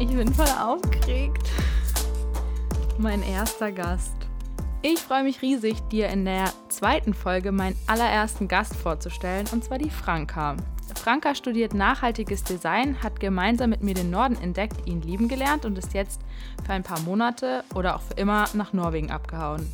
Ich 0.00 0.08
bin 0.08 0.32
voll 0.32 0.46
aufgeregt. 0.46 1.46
Mein 2.96 3.22
erster 3.22 3.70
Gast. 3.70 4.16
Ich 4.80 4.98
freue 4.98 5.24
mich 5.24 5.42
riesig, 5.42 5.76
dir 5.90 6.08
in 6.08 6.24
der 6.24 6.46
zweiten 6.70 7.12
Folge 7.12 7.52
meinen 7.52 7.76
allerersten 7.86 8.48
Gast 8.48 8.74
vorzustellen, 8.74 9.46
und 9.52 9.62
zwar 9.62 9.76
die 9.76 9.90
Franka. 9.90 10.56
Franka 10.94 11.34
studiert 11.34 11.74
nachhaltiges 11.74 12.42
Design, 12.44 12.96
hat 13.02 13.20
gemeinsam 13.20 13.68
mit 13.68 13.82
mir 13.82 13.92
den 13.92 14.08
Norden 14.08 14.38
entdeckt, 14.40 14.88
ihn 14.88 15.02
lieben 15.02 15.28
gelernt 15.28 15.66
und 15.66 15.76
ist 15.76 15.92
jetzt 15.92 16.22
für 16.64 16.72
ein 16.72 16.82
paar 16.82 17.00
Monate 17.00 17.62
oder 17.74 17.94
auch 17.96 18.02
für 18.02 18.14
immer 18.14 18.48
nach 18.54 18.72
Norwegen 18.72 19.10
abgehauen. 19.10 19.70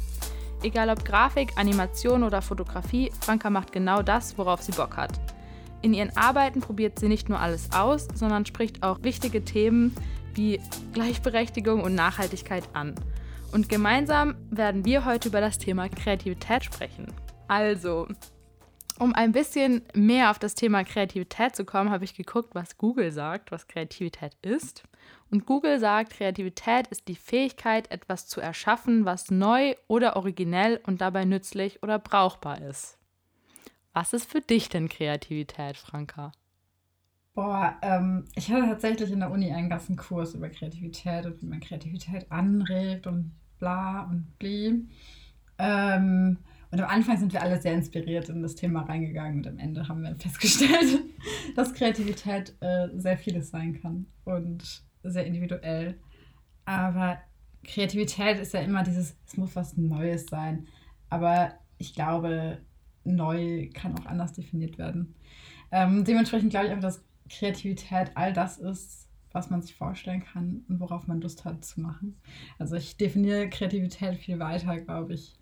Egal 0.60 0.90
ob 0.90 1.04
Grafik, 1.04 1.52
Animation 1.54 2.24
oder 2.24 2.42
Fotografie, 2.42 3.12
Franka 3.20 3.48
macht 3.48 3.70
genau 3.70 4.02
das, 4.02 4.36
worauf 4.36 4.60
sie 4.60 4.72
Bock 4.72 4.96
hat. 4.96 5.35
In 5.86 5.94
ihren 5.94 6.16
Arbeiten 6.16 6.60
probiert 6.60 6.98
sie 6.98 7.06
nicht 7.06 7.28
nur 7.28 7.38
alles 7.38 7.70
aus, 7.70 8.08
sondern 8.12 8.44
spricht 8.44 8.82
auch 8.82 9.04
wichtige 9.04 9.44
Themen 9.44 9.94
wie 10.34 10.60
Gleichberechtigung 10.92 11.80
und 11.80 11.94
Nachhaltigkeit 11.94 12.64
an. 12.72 12.96
Und 13.52 13.68
gemeinsam 13.68 14.34
werden 14.50 14.84
wir 14.84 15.04
heute 15.04 15.28
über 15.28 15.40
das 15.40 15.58
Thema 15.58 15.88
Kreativität 15.88 16.64
sprechen. 16.64 17.06
Also, 17.46 18.08
um 18.98 19.14
ein 19.14 19.30
bisschen 19.30 19.82
mehr 19.94 20.32
auf 20.32 20.40
das 20.40 20.56
Thema 20.56 20.82
Kreativität 20.82 21.54
zu 21.54 21.64
kommen, 21.64 21.90
habe 21.90 22.02
ich 22.02 22.16
geguckt, 22.16 22.56
was 22.56 22.78
Google 22.78 23.12
sagt, 23.12 23.52
was 23.52 23.68
Kreativität 23.68 24.36
ist. 24.42 24.82
Und 25.30 25.46
Google 25.46 25.78
sagt, 25.78 26.14
Kreativität 26.14 26.88
ist 26.88 27.06
die 27.06 27.14
Fähigkeit, 27.14 27.92
etwas 27.92 28.26
zu 28.26 28.40
erschaffen, 28.40 29.04
was 29.04 29.30
neu 29.30 29.76
oder 29.86 30.16
originell 30.16 30.80
und 30.84 31.00
dabei 31.00 31.24
nützlich 31.24 31.80
oder 31.84 32.00
brauchbar 32.00 32.60
ist. 32.60 32.98
Was 33.96 34.12
ist 34.12 34.30
für 34.30 34.42
dich 34.42 34.68
denn 34.68 34.90
Kreativität, 34.90 35.78
Franka? 35.78 36.30
Boah, 37.32 37.78
ähm, 37.80 38.26
ich 38.34 38.52
hatte 38.52 38.66
tatsächlich 38.66 39.10
in 39.10 39.20
der 39.20 39.30
Uni 39.30 39.50
einen 39.50 39.70
ganzen 39.70 39.96
Kurs 39.96 40.34
über 40.34 40.50
Kreativität 40.50 41.24
und 41.24 41.40
wie 41.40 41.46
man 41.46 41.60
Kreativität 41.60 42.30
anregt 42.30 43.06
und 43.06 43.32
bla 43.58 44.02
und 44.02 44.38
bli. 44.38 44.86
Ähm, 45.58 46.36
und 46.70 46.78
am 46.78 46.90
Anfang 46.90 47.16
sind 47.16 47.32
wir 47.32 47.40
alle 47.40 47.58
sehr 47.58 47.72
inspiriert 47.72 48.28
in 48.28 48.42
das 48.42 48.54
Thema 48.54 48.82
reingegangen 48.82 49.38
und 49.38 49.46
am 49.46 49.58
Ende 49.58 49.88
haben 49.88 50.02
wir 50.02 50.14
festgestellt, 50.16 51.00
dass 51.56 51.72
Kreativität 51.72 52.54
äh, 52.60 52.88
sehr 52.96 53.16
vieles 53.16 53.48
sein 53.48 53.80
kann 53.80 54.04
und 54.26 54.82
sehr 55.04 55.24
individuell. 55.24 55.98
Aber 56.66 57.16
Kreativität 57.64 58.40
ist 58.40 58.52
ja 58.52 58.60
immer 58.60 58.82
dieses, 58.82 59.16
es 59.26 59.38
muss 59.38 59.56
was 59.56 59.78
Neues 59.78 60.26
sein. 60.26 60.66
Aber 61.08 61.54
ich 61.78 61.94
glaube, 61.94 62.58
neu 63.12 63.68
kann 63.72 63.98
auch 63.98 64.06
anders 64.06 64.32
definiert 64.32 64.78
werden. 64.78 65.14
Ähm, 65.70 66.04
dementsprechend 66.04 66.50
glaube 66.50 66.66
ich 66.66 66.72
einfach, 66.72 66.88
dass 66.88 67.04
Kreativität 67.28 68.12
all 68.14 68.32
das 68.32 68.58
ist, 68.58 69.08
was 69.32 69.50
man 69.50 69.62
sich 69.62 69.74
vorstellen 69.74 70.24
kann 70.24 70.64
und 70.68 70.80
worauf 70.80 71.06
man 71.06 71.20
Lust 71.20 71.44
hat 71.44 71.64
zu 71.64 71.80
machen. 71.80 72.16
Also 72.58 72.76
ich 72.76 72.96
definiere 72.96 73.50
Kreativität 73.50 74.16
viel 74.16 74.38
weiter, 74.38 74.80
glaube 74.80 75.14
ich, 75.14 75.34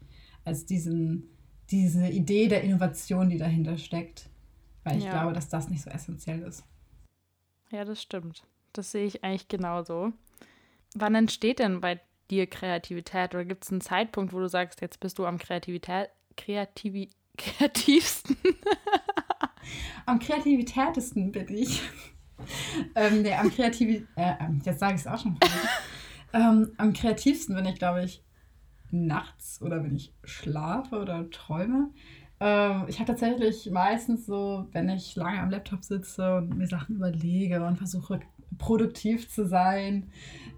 als 0.45 0.67
diesen, 0.67 1.29
diese 1.71 2.09
Idee 2.09 2.49
der 2.49 2.63
Innovation, 2.63 3.29
die 3.29 3.39
dahinter 3.39 3.79
steckt. 3.79 4.29
Weil 4.83 4.99
ich 4.99 5.05
ja. 5.05 5.13
glaube, 5.13 5.33
dass 5.33 5.49
das 5.49 5.71
nicht 5.71 5.83
so 5.83 5.91
essentiell 5.91 6.43
ist. 6.43 6.65
Ja, 7.71 7.85
das 7.85 8.03
stimmt. 8.03 8.45
Das 8.73 8.93
sehe 8.93 9.07
ich 9.07 9.25
eigentlich 9.25 9.49
genauso. 9.49 10.13
Wann 10.95 11.15
entsteht 11.15 11.59
denn 11.59 11.81
bei 11.81 12.01
dir 12.31 12.47
Kreativität? 12.47 13.35
Oder 13.35 13.45
gibt 13.45 13.65
es 13.65 13.73
einen 13.73 13.81
Zeitpunkt, 13.81 14.33
wo 14.33 14.41
du 14.41 14.49
sagst, 14.49 14.81
jetzt 14.81 15.01
bist 15.01 15.19
du 15.19 15.27
am 15.27 15.39
Kreativität, 15.39 16.11
Kreativi, 16.37 17.11
kreativsten? 17.37 18.37
am 20.07 20.19
kreativitätesten 20.19 21.33
bin 21.33 21.49
ich. 21.49 21.83
ähm, 22.95 23.23
nee, 23.23 23.35
am 23.35 23.51
kreativ 23.51 24.07
äh, 24.17 24.35
ähm, 24.41 24.61
jetzt 24.65 24.81
sage 24.81 24.95
ich 24.95 25.01
es 25.01 25.07
auch 25.07 25.19
schon. 25.19 25.39
ähm, 26.33 26.73
am 26.77 26.93
kreativsten 26.93 27.55
bin 27.55 27.67
ich, 27.67 27.79
glaube 27.79 28.05
ich, 28.05 28.23
nachts 28.91 29.61
oder 29.63 29.83
wenn 29.83 29.97
ich 29.97 30.13
schlafe 30.25 31.01
oder 31.01 31.29
träume. 31.31 31.91
Ähm, 32.41 32.85
ich 32.89 32.99
habe 32.99 33.07
tatsächlich 33.07 33.71
meistens 33.71 34.27
so, 34.27 34.69
wenn 34.73 34.89
ich 34.89 35.17
lange 35.17 35.41
am 35.41 35.51
Laptop 35.51 35.85
sitze 35.85 36.37
und 36.37 36.57
mir 36.57 36.67
Sachen 36.67 36.97
überlege 36.97 37.65
und 37.65 37.77
versuche 37.77 38.21
produktiv 38.59 39.29
zu 39.31 39.47
sein 39.47 40.11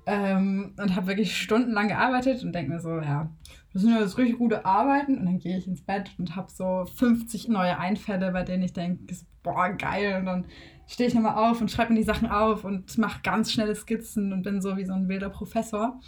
ähm, 0.07 0.75
und 0.79 0.95
habe 0.95 1.09
wirklich 1.09 1.37
stundenlang 1.37 1.89
gearbeitet 1.89 2.43
und 2.43 2.53
denke 2.53 2.73
mir 2.73 2.81
so, 2.81 3.01
ja, 3.01 3.31
das 3.77 3.83
sind 3.83 3.93
ja 3.93 4.01
jetzt 4.01 4.17
richtig 4.17 4.39
gute 4.39 4.65
Arbeiten 4.65 5.19
und 5.19 5.27
dann 5.27 5.39
gehe 5.39 5.59
ich 5.59 5.67
ins 5.67 5.83
Bett 5.83 6.11
und 6.17 6.35
habe 6.35 6.51
so 6.51 6.87
50 6.97 7.49
neue 7.49 7.79
Einfälle, 7.79 8.33
bei 8.33 8.43
denen 8.43 8.63
ich 8.63 8.73
denke, 8.73 9.15
boah, 9.43 9.69
geil 9.69 10.17
und 10.19 10.25
dann 10.25 10.47
stehe 10.87 11.07
ich 11.07 11.15
nochmal 11.15 11.51
auf 11.51 11.61
und 11.61 11.71
schreibe 11.71 11.93
mir 11.93 11.99
die 11.99 12.07
Sachen 12.07 12.27
auf 12.27 12.65
und 12.65 12.97
mache 12.97 13.21
ganz 13.23 13.53
schnelle 13.53 13.75
Skizzen 13.75 14.33
und 14.33 14.45
bin 14.45 14.63
so 14.63 14.79
wie 14.79 14.87
so 14.87 14.95
ein 14.95 15.11
wilder 15.11 15.29
Professor. 15.29 16.01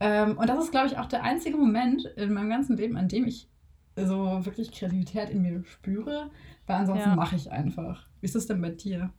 Ähm, 0.00 0.38
und 0.38 0.48
das 0.48 0.64
ist, 0.64 0.70
glaube 0.70 0.86
ich, 0.86 0.96
auch 0.96 1.04
der 1.04 1.22
einzige 1.24 1.58
Moment 1.58 2.06
in 2.16 2.32
meinem 2.32 2.48
ganzen 2.48 2.78
Leben, 2.78 2.96
an 2.96 3.08
dem 3.08 3.26
ich 3.26 3.50
so 3.96 4.42
wirklich 4.46 4.72
Kreativität 4.72 5.28
in 5.28 5.42
mir 5.42 5.62
spüre, 5.66 6.30
weil 6.66 6.76
ansonsten 6.76 7.10
ja. 7.10 7.16
mache 7.16 7.36
ich 7.36 7.52
einfach. 7.52 8.06
Wie 8.22 8.24
ist 8.24 8.34
das 8.34 8.46
denn 8.46 8.62
bei 8.62 8.70
dir? 8.70 9.10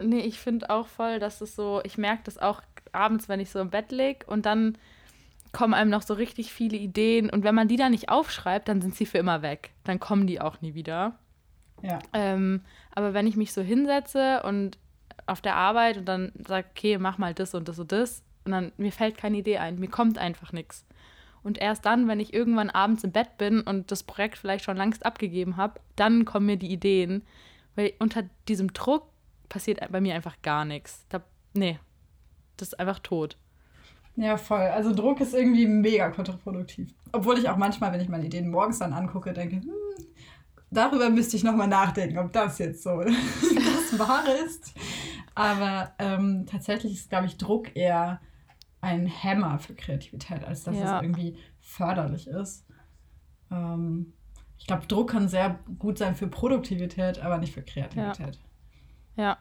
Nee, 0.00 0.20
ich 0.20 0.38
finde 0.38 0.70
auch 0.70 0.86
voll, 0.86 1.18
dass 1.18 1.40
es 1.40 1.56
so, 1.56 1.80
ich 1.82 1.98
merke 1.98 2.22
das 2.22 2.38
auch 2.38 2.62
abends, 2.92 3.28
wenn 3.28 3.40
ich 3.40 3.50
so 3.50 3.58
im 3.58 3.70
Bett 3.70 3.90
liege 3.90 4.24
und 4.26 4.46
dann 4.46 4.78
kommen 5.56 5.72
einem 5.72 5.90
noch 5.90 6.02
so 6.02 6.12
richtig 6.12 6.52
viele 6.52 6.76
Ideen 6.76 7.30
und 7.30 7.42
wenn 7.42 7.54
man 7.54 7.66
die 7.66 7.76
dann 7.76 7.92
nicht 7.92 8.10
aufschreibt, 8.10 8.68
dann 8.68 8.82
sind 8.82 8.94
sie 8.94 9.06
für 9.06 9.16
immer 9.16 9.40
weg. 9.40 9.70
Dann 9.84 9.98
kommen 9.98 10.26
die 10.26 10.38
auch 10.38 10.60
nie 10.60 10.74
wieder. 10.74 11.18
Ja. 11.82 11.98
Ähm, 12.12 12.60
aber 12.94 13.14
wenn 13.14 13.26
ich 13.26 13.36
mich 13.36 13.54
so 13.54 13.62
hinsetze 13.62 14.42
und 14.42 14.76
auf 15.24 15.40
der 15.40 15.56
Arbeit 15.56 15.96
und 15.96 16.04
dann 16.04 16.32
sage, 16.46 16.66
okay, 16.70 16.98
mach 16.98 17.16
mal 17.16 17.32
das 17.32 17.54
und 17.54 17.68
das 17.68 17.78
und 17.78 17.90
das, 17.90 18.22
und 18.44 18.52
dann 18.52 18.70
mir 18.76 18.92
fällt 18.92 19.16
keine 19.16 19.38
Idee 19.38 19.56
ein, 19.56 19.78
mir 19.78 19.88
kommt 19.88 20.18
einfach 20.18 20.52
nichts. 20.52 20.84
Und 21.42 21.56
erst 21.56 21.86
dann, 21.86 22.06
wenn 22.06 22.20
ich 22.20 22.34
irgendwann 22.34 22.68
abends 22.68 23.02
im 23.02 23.12
Bett 23.12 23.38
bin 23.38 23.62
und 23.62 23.90
das 23.90 24.02
Projekt 24.02 24.36
vielleicht 24.36 24.66
schon 24.66 24.76
längst 24.76 25.06
abgegeben 25.06 25.56
habe, 25.56 25.80
dann 25.94 26.26
kommen 26.26 26.44
mir 26.44 26.58
die 26.58 26.70
Ideen. 26.70 27.22
Weil 27.76 27.94
unter 27.98 28.24
diesem 28.46 28.74
Druck 28.74 29.08
passiert 29.48 29.80
bei 29.90 30.02
mir 30.02 30.14
einfach 30.16 30.36
gar 30.42 30.66
nichts. 30.66 31.06
Da, 31.08 31.22
nee, 31.54 31.78
das 32.58 32.68
ist 32.68 32.78
einfach 32.78 32.98
tot. 32.98 33.38
Ja, 34.16 34.36
voll. 34.36 34.60
Also 34.60 34.94
Druck 34.94 35.20
ist 35.20 35.34
irgendwie 35.34 35.66
mega 35.66 36.10
kontraproduktiv. 36.10 36.92
Obwohl 37.12 37.38
ich 37.38 37.48
auch 37.48 37.56
manchmal, 37.56 37.92
wenn 37.92 38.00
ich 38.00 38.08
meine 38.08 38.24
Ideen 38.24 38.50
morgens 38.50 38.78
dann 38.78 38.92
angucke, 38.92 39.32
denke, 39.32 39.56
hm, 39.56 39.70
darüber 40.70 41.10
müsste 41.10 41.36
ich 41.36 41.44
nochmal 41.44 41.68
nachdenken, 41.68 42.18
ob 42.18 42.32
das 42.32 42.58
jetzt 42.58 42.82
so 42.82 43.00
das 43.02 43.98
Wahre 43.98 44.32
ist. 44.46 44.74
Aber 45.34 45.92
ähm, 45.98 46.46
tatsächlich 46.46 46.94
ist, 46.94 47.10
glaube 47.10 47.26
ich, 47.26 47.36
Druck 47.36 47.76
eher 47.76 48.20
ein 48.80 49.06
Hämmer 49.06 49.58
für 49.58 49.74
Kreativität, 49.74 50.44
als 50.44 50.64
dass 50.64 50.76
ja. 50.76 50.96
es 50.96 51.02
irgendwie 51.02 51.36
förderlich 51.60 52.26
ist. 52.26 52.66
Ähm, 53.50 54.14
ich 54.58 54.66
glaube, 54.66 54.86
Druck 54.86 55.10
kann 55.10 55.28
sehr 55.28 55.58
gut 55.78 55.98
sein 55.98 56.16
für 56.16 56.28
Produktivität, 56.28 57.18
aber 57.18 57.36
nicht 57.36 57.52
für 57.52 57.62
Kreativität. 57.62 58.40
Ja, 59.16 59.24
ja 59.24 59.38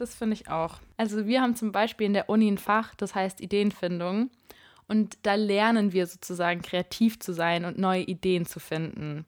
das 0.00 0.14
finde 0.14 0.34
ich 0.34 0.48
auch. 0.48 0.78
Also 0.96 1.26
wir 1.26 1.42
haben 1.42 1.56
zum 1.56 1.72
Beispiel 1.72 2.06
in 2.06 2.14
der 2.14 2.28
Uni 2.28 2.48
ein 2.48 2.58
Fach, 2.58 2.94
das 2.94 3.14
heißt 3.14 3.40
Ideenfindung. 3.40 4.30
Und 4.88 5.18
da 5.22 5.34
lernen 5.34 5.92
wir 5.92 6.06
sozusagen 6.06 6.62
kreativ 6.62 7.20
zu 7.20 7.32
sein 7.32 7.64
und 7.64 7.78
neue 7.78 8.02
Ideen 8.02 8.44
zu 8.44 8.58
finden. 8.58 9.24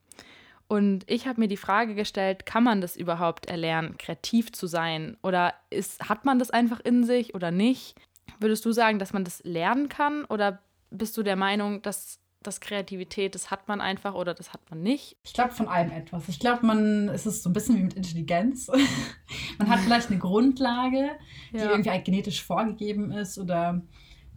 Und 0.66 1.04
ich 1.06 1.26
habe 1.26 1.38
mir 1.38 1.48
die 1.48 1.56
Frage 1.56 1.94
gestellt, 1.94 2.46
kann 2.46 2.64
man 2.64 2.80
das 2.80 2.96
überhaupt 2.96 3.46
erlernen, 3.46 3.98
kreativ 3.98 4.52
zu 4.52 4.66
sein? 4.66 5.18
Oder 5.22 5.54
ist, 5.70 6.08
hat 6.08 6.24
man 6.24 6.38
das 6.38 6.50
einfach 6.50 6.80
in 6.80 7.04
sich 7.04 7.34
oder 7.34 7.50
nicht? 7.50 7.94
Würdest 8.40 8.64
du 8.64 8.72
sagen, 8.72 8.98
dass 8.98 9.12
man 9.12 9.22
das 9.22 9.44
lernen 9.44 9.88
kann? 9.88 10.24
Oder 10.24 10.62
bist 10.90 11.16
du 11.16 11.22
der 11.22 11.36
Meinung, 11.36 11.82
dass 11.82 12.18
das 12.46 12.60
Kreativität, 12.60 13.34
das 13.34 13.50
hat 13.50 13.68
man 13.68 13.80
einfach 13.80 14.14
oder 14.14 14.34
das 14.34 14.52
hat 14.52 14.60
man 14.70 14.82
nicht? 14.82 15.16
Ich 15.24 15.32
glaube 15.32 15.52
von 15.52 15.68
allem 15.68 15.90
etwas. 15.90 16.28
Ich 16.28 16.38
glaube, 16.38 16.66
man 16.66 17.08
es 17.08 17.26
ist 17.26 17.42
so 17.42 17.50
ein 17.50 17.52
bisschen 17.52 17.76
wie 17.76 17.82
mit 17.82 17.94
Intelligenz. 17.94 18.68
man 19.58 19.68
hat 19.68 19.80
vielleicht 19.80 20.10
eine 20.10 20.18
Grundlage, 20.18 21.10
die 21.52 21.58
ja. 21.58 21.70
irgendwie 21.70 21.90
halt 21.90 22.04
genetisch 22.04 22.42
vorgegeben 22.42 23.12
ist 23.12 23.38
oder 23.38 23.82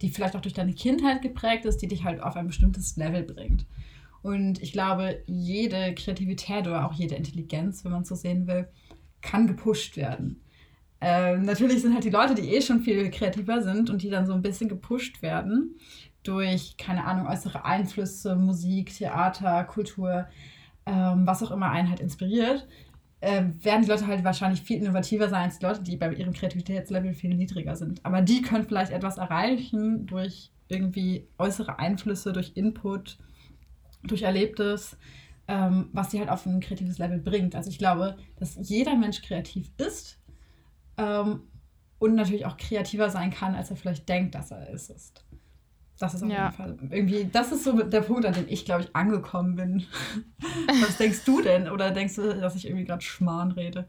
die 0.02 0.10
vielleicht 0.10 0.36
auch 0.36 0.40
durch 0.40 0.54
deine 0.54 0.74
Kindheit 0.74 1.22
geprägt 1.22 1.64
ist, 1.64 1.78
die 1.78 1.88
dich 1.88 2.04
halt 2.04 2.20
auf 2.20 2.36
ein 2.36 2.46
bestimmtes 2.46 2.96
Level 2.96 3.22
bringt. 3.22 3.66
Und 4.22 4.60
ich 4.62 4.72
glaube, 4.72 5.22
jede 5.26 5.94
Kreativität 5.94 6.66
oder 6.66 6.86
auch 6.86 6.92
jede 6.92 7.14
Intelligenz, 7.14 7.84
wenn 7.84 7.92
man 7.92 8.04
so 8.04 8.14
sehen 8.14 8.46
will, 8.46 8.68
kann 9.22 9.46
gepusht 9.46 9.96
werden. 9.96 10.42
Ähm, 11.00 11.44
natürlich 11.44 11.82
sind 11.82 11.94
halt 11.94 12.04
die 12.04 12.10
Leute, 12.10 12.34
die 12.34 12.54
eh 12.54 12.62
schon 12.62 12.80
viel 12.80 13.10
kreativer 13.10 13.62
sind 13.62 13.90
und 13.90 14.02
die 14.02 14.10
dann 14.10 14.26
so 14.26 14.32
ein 14.32 14.42
bisschen 14.42 14.68
gepusht 14.68 15.22
werden 15.22 15.76
durch, 16.26 16.76
keine 16.76 17.04
Ahnung, 17.04 17.26
äußere 17.26 17.64
Einflüsse, 17.64 18.36
Musik, 18.36 18.94
Theater, 18.94 19.64
Kultur, 19.64 20.26
ähm, 20.86 21.26
was 21.26 21.42
auch 21.42 21.50
immer 21.50 21.70
einen 21.70 21.88
halt 21.88 22.00
inspiriert, 22.00 22.66
äh, 23.20 23.44
werden 23.62 23.82
die 23.82 23.88
Leute 23.88 24.06
halt 24.06 24.24
wahrscheinlich 24.24 24.62
viel 24.62 24.80
innovativer 24.80 25.28
sein 25.28 25.44
als 25.44 25.58
die 25.58 25.66
Leute, 25.66 25.82
die 25.82 25.96
bei 25.96 26.12
ihrem 26.12 26.32
Kreativitätslevel 26.32 27.14
viel 27.14 27.34
niedriger 27.34 27.76
sind. 27.76 28.04
Aber 28.04 28.22
die 28.22 28.42
können 28.42 28.64
vielleicht 28.64 28.92
etwas 28.92 29.18
erreichen 29.18 30.06
durch 30.06 30.50
irgendwie 30.68 31.28
äußere 31.38 31.78
Einflüsse, 31.78 32.32
durch 32.32 32.52
Input, 32.54 33.18
durch 34.02 34.22
Erlebtes, 34.22 34.96
ähm, 35.48 35.88
was 35.92 36.10
sie 36.10 36.18
halt 36.18 36.28
auf 36.28 36.44
ein 36.46 36.60
kreatives 36.60 36.98
Level 36.98 37.18
bringt. 37.18 37.54
Also 37.54 37.70
ich 37.70 37.78
glaube, 37.78 38.16
dass 38.38 38.58
jeder 38.60 38.96
Mensch 38.96 39.22
kreativ 39.22 39.70
ist 39.78 40.18
ähm, 40.96 41.42
und 41.98 42.14
natürlich 42.14 42.46
auch 42.46 42.56
kreativer 42.56 43.10
sein 43.10 43.30
kann, 43.30 43.54
als 43.54 43.70
er 43.70 43.76
vielleicht 43.76 44.08
denkt, 44.08 44.34
dass 44.34 44.50
er 44.50 44.68
ist. 44.70 45.24
Das 45.98 46.14
ist 46.14 46.22
auf 46.22 46.30
ja. 46.30 46.44
jeden 46.44 46.56
Fall 46.56 46.76
irgendwie, 46.90 47.28
das 47.30 47.52
ist 47.52 47.64
so 47.64 47.72
der 47.72 48.02
Punkt, 48.02 48.26
an 48.26 48.34
dem 48.34 48.46
ich, 48.48 48.64
glaube 48.64 48.82
ich, 48.82 48.94
angekommen 48.94 49.56
bin. 49.56 49.86
Was 50.82 50.98
denkst 50.98 51.24
du 51.24 51.40
denn? 51.40 51.70
Oder 51.70 51.90
denkst 51.90 52.16
du, 52.16 52.34
dass 52.38 52.54
ich 52.54 52.66
irgendwie 52.66 52.84
gerade 52.84 53.02
Schmarrn 53.02 53.52
rede? 53.52 53.86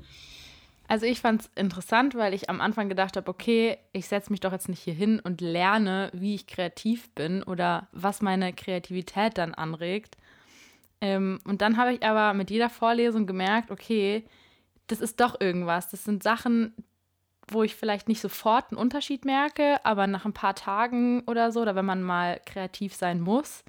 Also 0.87 1.05
ich 1.05 1.19
fand 1.19 1.41
es 1.41 1.49
interessant, 1.55 2.15
weil 2.15 2.33
ich 2.33 2.49
am 2.49 2.61
Anfang 2.61 2.87
gedacht 2.87 3.17
habe, 3.17 3.29
okay, 3.29 3.77
ich 3.91 4.07
setze 4.07 4.31
mich 4.31 4.39
doch 4.39 4.53
jetzt 4.53 4.69
nicht 4.69 4.79
hier 4.79 4.93
hin 4.93 5.19
und 5.19 5.41
lerne, 5.41 6.09
wie 6.13 6.35
ich 6.35 6.47
kreativ 6.47 7.09
bin 7.11 7.43
oder 7.43 7.89
was 7.91 8.21
meine 8.21 8.53
Kreativität 8.53 9.37
dann 9.37 9.53
anregt. 9.53 10.15
Ähm, 11.01 11.39
und 11.43 11.61
dann 11.61 11.75
habe 11.75 11.93
ich 11.93 12.03
aber 12.03 12.33
mit 12.33 12.49
jeder 12.49 12.69
Vorlesung 12.69 13.27
gemerkt, 13.27 13.69
okay, 13.69 14.23
das 14.87 15.01
ist 15.01 15.19
doch 15.19 15.39
irgendwas. 15.41 15.89
Das 15.89 16.05
sind 16.05 16.23
Sachen, 16.23 16.73
wo 17.47 17.63
ich 17.63 17.75
vielleicht 17.75 18.07
nicht 18.07 18.21
sofort 18.21 18.71
einen 18.71 18.79
Unterschied 18.79 19.25
merke, 19.25 19.83
aber 19.85 20.07
nach 20.07 20.25
ein 20.25 20.33
paar 20.33 20.55
Tagen 20.55 21.21
oder 21.27 21.51
so, 21.51 21.61
oder 21.61 21.75
wenn 21.75 21.85
man 21.85 22.03
mal 22.03 22.41
kreativ 22.45 22.93
sein 22.95 23.21
muss, 23.21 23.63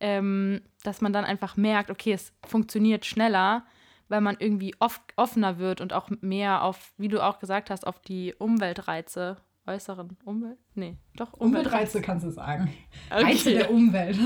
ähm, 0.00 0.62
dass 0.84 1.00
man 1.00 1.12
dann 1.12 1.24
einfach 1.24 1.56
merkt, 1.56 1.90
okay, 1.90 2.12
es 2.12 2.32
funktioniert 2.46 3.04
schneller, 3.04 3.64
weil 4.08 4.20
man 4.20 4.36
irgendwie 4.38 4.74
oft 4.78 5.02
offener 5.16 5.58
wird 5.58 5.80
und 5.80 5.92
auch 5.92 6.08
mehr 6.20 6.62
auf, 6.62 6.92
wie 6.96 7.08
du 7.08 7.22
auch 7.22 7.38
gesagt 7.38 7.70
hast, 7.70 7.86
auf 7.86 8.00
die 8.00 8.34
Umweltreize, 8.38 9.36
äußeren 9.66 10.16
Umwelt? 10.24 10.58
Nee, 10.74 10.96
doch 11.16 11.34
Umweltreize, 11.34 11.98
Umweltreize 11.98 12.02
kannst 12.02 12.26
du 12.26 12.30
sagen. 12.30 12.72
Okay. 13.10 13.24
Reize 13.24 13.50
der 13.50 13.70
Umwelt. 13.70 14.18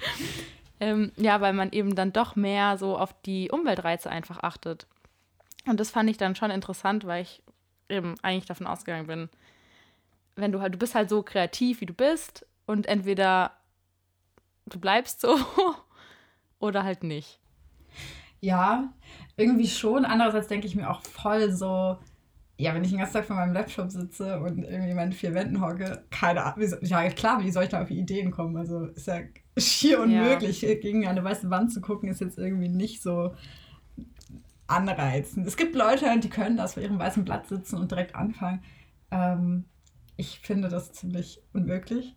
ähm, 0.80 1.10
ja, 1.16 1.40
weil 1.40 1.52
man 1.52 1.72
eben 1.72 1.96
dann 1.96 2.12
doch 2.12 2.36
mehr 2.36 2.78
so 2.78 2.96
auf 2.96 3.12
die 3.22 3.50
Umweltreize 3.50 4.08
einfach 4.08 4.42
achtet. 4.44 4.86
Und 5.66 5.80
das 5.80 5.90
fand 5.90 6.10
ich 6.10 6.16
dann 6.16 6.36
schon 6.36 6.50
interessant, 6.50 7.06
weil 7.06 7.22
ich 7.22 7.42
eben 7.88 8.14
eigentlich 8.22 8.46
davon 8.46 8.66
ausgegangen 8.66 9.06
bin, 9.06 9.28
wenn 10.36 10.52
du 10.52 10.60
halt, 10.60 10.74
du 10.74 10.78
bist 10.78 10.94
halt 10.94 11.08
so 11.08 11.22
kreativ, 11.22 11.80
wie 11.80 11.86
du 11.86 11.94
bist 11.94 12.46
und 12.66 12.86
entweder 12.86 13.52
du 14.66 14.78
bleibst 14.78 15.20
so 15.20 15.36
oder 16.58 16.84
halt 16.84 17.04
nicht. 17.04 17.40
Ja, 18.40 18.92
irgendwie 19.36 19.68
schon. 19.68 20.04
Andererseits 20.04 20.48
denke 20.48 20.66
ich 20.66 20.74
mir 20.74 20.90
auch 20.90 21.02
voll 21.02 21.52
so, 21.52 21.98
ja, 22.56 22.74
wenn 22.74 22.82
ich 22.84 22.90
den 22.90 22.98
ganzen 22.98 23.14
Tag 23.14 23.24
vor 23.24 23.36
meinem 23.36 23.52
Laptop 23.52 23.90
sitze 23.90 24.40
und 24.40 24.64
irgendwie 24.64 24.94
meine 24.94 25.12
vier 25.12 25.34
Wänden 25.34 25.60
hocke, 25.60 26.04
keine 26.10 26.44
Ahnung, 26.44 26.68
ja 26.82 27.08
klar, 27.10 27.42
wie 27.44 27.50
soll 27.50 27.64
ich 27.64 27.70
da 27.70 27.82
auf 27.82 27.90
Ideen 27.90 28.30
kommen? 28.30 28.56
Also 28.56 28.86
ist 28.86 29.06
ja 29.06 29.20
schier 29.56 30.00
unmöglich, 30.00 30.62
ja. 30.62 30.74
gegen 30.74 31.06
eine 31.06 31.22
weiße 31.22 31.50
Wand 31.50 31.72
zu 31.72 31.80
gucken, 31.80 32.08
ist 32.08 32.20
jetzt 32.20 32.38
irgendwie 32.38 32.68
nicht 32.68 33.02
so 33.02 33.34
anreizen. 34.72 35.44
Es 35.46 35.56
gibt 35.56 35.74
Leute, 35.74 36.06
die 36.20 36.30
können 36.30 36.56
das 36.56 36.74
vor 36.74 36.82
ihrem 36.82 36.98
weißen 36.98 37.24
Blatt 37.24 37.48
sitzen 37.48 37.78
und 37.78 37.90
direkt 37.90 38.14
anfangen. 38.14 38.62
Ähm, 39.10 39.64
ich 40.16 40.40
finde 40.40 40.68
das 40.68 40.92
ziemlich 40.92 41.40
unmöglich. 41.52 42.14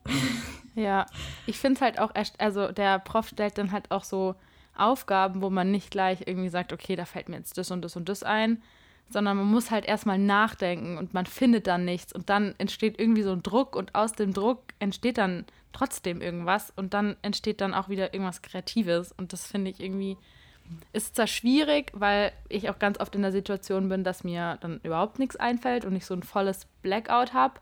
Ja, 0.75 1.06
ich 1.46 1.57
finde 1.57 1.75
es 1.78 1.81
halt 1.81 2.00
auch, 2.00 2.13
echt, 2.16 2.40
also 2.42 2.72
der 2.72 3.00
Prof 3.00 3.30
stellt 3.30 3.57
dann 3.57 3.72
halt 3.72 3.92
auch 3.92 4.04
so 4.04 4.36
Aufgaben, 4.75 5.42
wo 5.42 5.50
man 5.50 5.72
nicht 5.72 5.90
gleich 5.90 6.24
irgendwie 6.25 6.50
sagt, 6.50 6.74
okay, 6.74 6.98
da 6.98 7.06
fällt 7.06 7.30
mir 7.30 7.38
jetzt 7.38 7.57
das 7.57 7.72
und 7.72 7.81
das 7.81 7.96
und 7.96 8.10
das 8.10 8.24
ein, 8.24 8.62
sondern 9.10 9.38
man 9.38 9.46
muss 9.46 9.72
halt 9.72 9.86
erstmal 9.86 10.18
nachdenken 10.18 10.98
und 10.98 11.13
man 11.13 11.25
findet 11.25 11.68
dann 11.68 11.86
nichts 11.86 12.13
und 12.13 12.30
dann 12.30 12.56
entsteht 12.57 13.00
irgendwie 13.00 13.24
so 13.24 13.31
ein 13.31 13.44
Druck 13.44 13.75
und 13.75 13.96
aus 13.96 14.12
dem 14.13 14.34
Druck 14.34 14.63
entsteht 14.80 15.18
dann 15.18 15.46
trotzdem 15.72 16.22
irgendwas 16.22 16.74
und 16.75 16.94
dann 16.94 17.16
entsteht 17.22 17.62
dann 17.62 17.74
auch 17.74 17.88
wieder 17.88 18.13
irgendwas 18.13 18.42
Kreatives 18.42 19.13
und 19.13 19.31
das 19.31 19.46
finde 19.46 19.72
ich 19.72 19.80
irgendwie 19.80 20.18
ist 20.94 21.15
zwar 21.15 21.27
schwierig, 21.27 21.91
weil 21.94 22.31
ich 22.50 22.69
auch 22.69 22.79
ganz 22.79 23.00
oft 23.00 23.15
in 23.15 23.21
der 23.21 23.31
Situation 23.31 23.89
bin, 23.89 24.03
dass 24.03 24.23
mir 24.23 24.57
dann 24.62 24.79
überhaupt 24.83 25.19
nichts 25.19 25.35
einfällt 25.35 25.85
und 25.85 25.95
ich 25.95 26.06
so 26.06 26.13
ein 26.13 26.23
volles 26.23 26.65
Blackout 26.81 27.33
habe. 27.33 27.59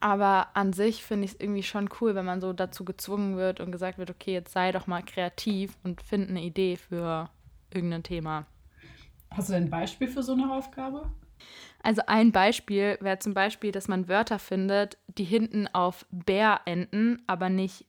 Aber 0.00 0.48
an 0.54 0.72
sich 0.72 1.04
finde 1.04 1.26
ich 1.26 1.34
es 1.34 1.40
irgendwie 1.40 1.62
schon 1.62 1.88
cool, 2.00 2.14
wenn 2.14 2.24
man 2.24 2.40
so 2.40 2.52
dazu 2.52 2.84
gezwungen 2.84 3.36
wird 3.36 3.60
und 3.60 3.70
gesagt 3.70 3.98
wird, 3.98 4.10
okay, 4.10 4.32
jetzt 4.32 4.52
sei 4.52 4.72
doch 4.72 4.88
mal 4.88 5.02
kreativ 5.02 5.76
und 5.84 6.02
find 6.02 6.28
eine 6.28 6.42
Idee 6.42 6.76
für 6.76 7.30
irgendein 7.72 8.02
Thema. 8.02 8.46
Hast 9.30 9.48
du 9.48 9.54
ein 9.54 9.70
Beispiel 9.70 10.08
für 10.08 10.22
so 10.22 10.32
eine 10.32 10.52
Aufgabe? 10.52 11.10
Also 11.82 12.02
ein 12.06 12.32
Beispiel 12.32 12.98
wäre 13.00 13.18
zum 13.18 13.34
Beispiel, 13.34 13.72
dass 13.72 13.88
man 13.88 14.08
Wörter 14.08 14.38
findet, 14.38 14.98
die 15.06 15.24
hinten 15.24 15.68
auf 15.68 16.06
Bär 16.10 16.60
enden, 16.64 17.22
aber 17.26 17.48
nicht 17.48 17.86